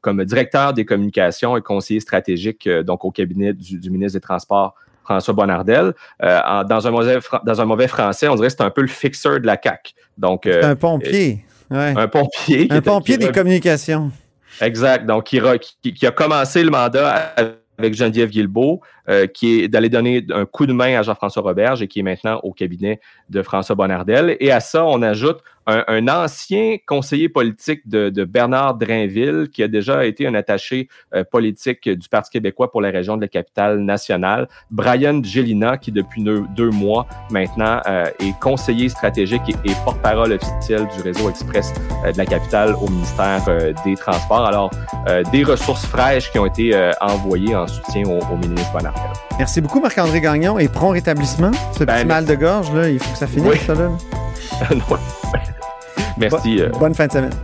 comme 0.00 0.24
directeur 0.24 0.72
des 0.72 0.84
communications 0.84 1.56
et 1.56 1.60
conseiller 1.60 1.98
stratégique 1.98 2.68
donc 2.68 3.04
au 3.04 3.10
cabinet 3.10 3.52
du, 3.52 3.78
du 3.78 3.90
ministre 3.90 4.16
des 4.16 4.22
Transports 4.22 4.76
François 5.06 5.34
Bonnardel. 5.34 5.94
Euh, 6.22 6.64
dans, 6.64 6.86
un 6.86 6.90
mauvais, 6.90 7.18
dans 7.44 7.60
un 7.60 7.64
mauvais 7.64 7.88
français, 7.88 8.28
on 8.28 8.34
dirait 8.34 8.48
que 8.48 8.54
c'est 8.56 8.62
un 8.62 8.70
peu 8.70 8.82
le 8.82 8.88
fixeur 8.88 9.40
de 9.40 9.46
la 9.46 9.56
CAQ. 9.62 9.94
Donc, 10.18 10.46
euh, 10.46 10.62
un 10.62 10.76
pompier. 10.76 11.44
Un 11.70 12.08
pompier. 12.08 12.66
Un 12.70 12.80
pompier 12.80 13.16
des 13.16 13.32
communications. 13.32 14.10
Exact. 14.60 15.06
Donc, 15.06 15.24
qui, 15.24 15.40
qui, 15.94 16.06
a 16.06 16.10
commencé 16.10 16.62
le 16.62 16.70
mandat 16.70 17.34
avec 17.78 17.94
Geneviève 17.94 18.30
Guilbeault, 18.30 18.80
euh, 19.08 19.26
qui 19.28 19.60
est 19.60 19.68
d'aller 19.68 19.88
donner 19.88 20.26
un 20.30 20.46
coup 20.46 20.66
de 20.66 20.72
main 20.72 20.98
à 20.98 21.02
Jean-François 21.02 21.42
Roberge 21.42 21.80
et 21.80 21.86
qui 21.86 22.00
est 22.00 22.02
maintenant 22.02 22.40
au 22.42 22.52
cabinet 22.52 23.00
de 23.30 23.40
François 23.40 23.76
Bonnardel. 23.76 24.36
Et 24.40 24.50
à 24.50 24.58
ça, 24.58 24.84
on 24.84 25.00
ajoute 25.00 25.38
un, 25.68 26.08
ancien 26.08 26.76
conseiller 26.86 27.28
politique 27.28 27.88
de, 27.88 28.24
Bernard 28.24 28.74
Drainville, 28.74 29.48
qui 29.52 29.62
a 29.62 29.68
déjà 29.68 30.06
été 30.06 30.26
un 30.26 30.34
attaché 30.34 30.88
euh, 31.14 31.24
politique 31.24 31.88
du 31.88 32.08
Parti 32.08 32.30
québécois 32.30 32.70
pour 32.70 32.80
la 32.80 32.90
région 32.90 33.16
de 33.16 33.22
la 33.22 33.28
capitale 33.28 33.80
nationale, 33.80 34.48
Brian 34.70 35.22
Gelina, 35.22 35.76
qui 35.76 35.92
depuis 35.92 36.22
deux, 36.22 36.70
mois 36.70 37.06
maintenant 37.30 37.80
euh, 37.86 38.06
est 38.20 38.38
conseiller 38.40 38.88
stratégique 38.88 39.42
et, 39.64 39.72
porte-parole 39.84 40.32
officiel 40.32 40.86
du 40.96 41.02
réseau 41.02 41.30
express 41.30 41.72
de 42.04 42.16
la 42.16 42.26
capitale 42.26 42.74
au 42.80 42.88
ministère 42.88 43.44
des 43.84 43.94
Transports. 43.94 44.46
Alors, 44.46 44.70
des 45.32 45.44
ressources 45.44 45.86
fraîches 45.86 46.30
qui 46.30 46.38
ont 46.38 46.46
été 46.46 46.74
envoyées 47.00 47.54
en 47.54 47.66
soutien 47.66 48.02
au, 48.04 48.18
au 48.32 48.36
ministre 48.36 48.72
Bonnardel. 48.72 48.95
Merci 49.38 49.60
beaucoup, 49.60 49.80
Marc-André 49.80 50.20
Gagnon, 50.20 50.58
et 50.58 50.68
prompt 50.68 50.90
rétablissement. 50.90 51.50
Ce 51.78 51.84
ben, 51.84 51.94
petit 51.94 52.06
mal 52.06 52.24
de 52.24 52.34
gorge, 52.34 52.72
là, 52.72 52.88
il 52.88 52.98
faut 52.98 53.12
que 53.12 53.18
ça 53.18 53.26
finisse, 53.26 53.62
ça, 53.66 53.74
là. 53.74 53.90
merci. 56.18 56.60
Euh. 56.60 56.70
bonne 56.78 56.94
fin 56.94 57.06
de 57.06 57.12
semaine. 57.12 57.34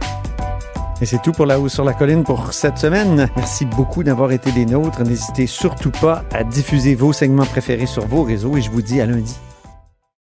Et 1.02 1.06
c'est 1.06 1.20
tout 1.20 1.32
pour 1.32 1.46
La 1.46 1.58
Hausse 1.58 1.74
sur 1.74 1.84
la 1.84 1.92
Colline 1.94 2.22
pour 2.22 2.52
cette 2.52 2.78
semaine. 2.78 3.28
Merci 3.36 3.66
beaucoup 3.66 4.04
d'avoir 4.04 4.30
été 4.30 4.52
des 4.52 4.64
nôtres. 4.64 5.02
N'hésitez 5.02 5.48
surtout 5.48 5.90
pas 5.90 6.22
à 6.32 6.44
diffuser 6.44 6.94
vos 6.94 7.12
segments 7.12 7.44
préférés 7.44 7.86
sur 7.86 8.06
vos 8.06 8.22
réseaux 8.22 8.56
et 8.56 8.62
je 8.62 8.70
vous 8.70 8.82
dis 8.82 9.00
à 9.00 9.06
lundi. 9.06 9.36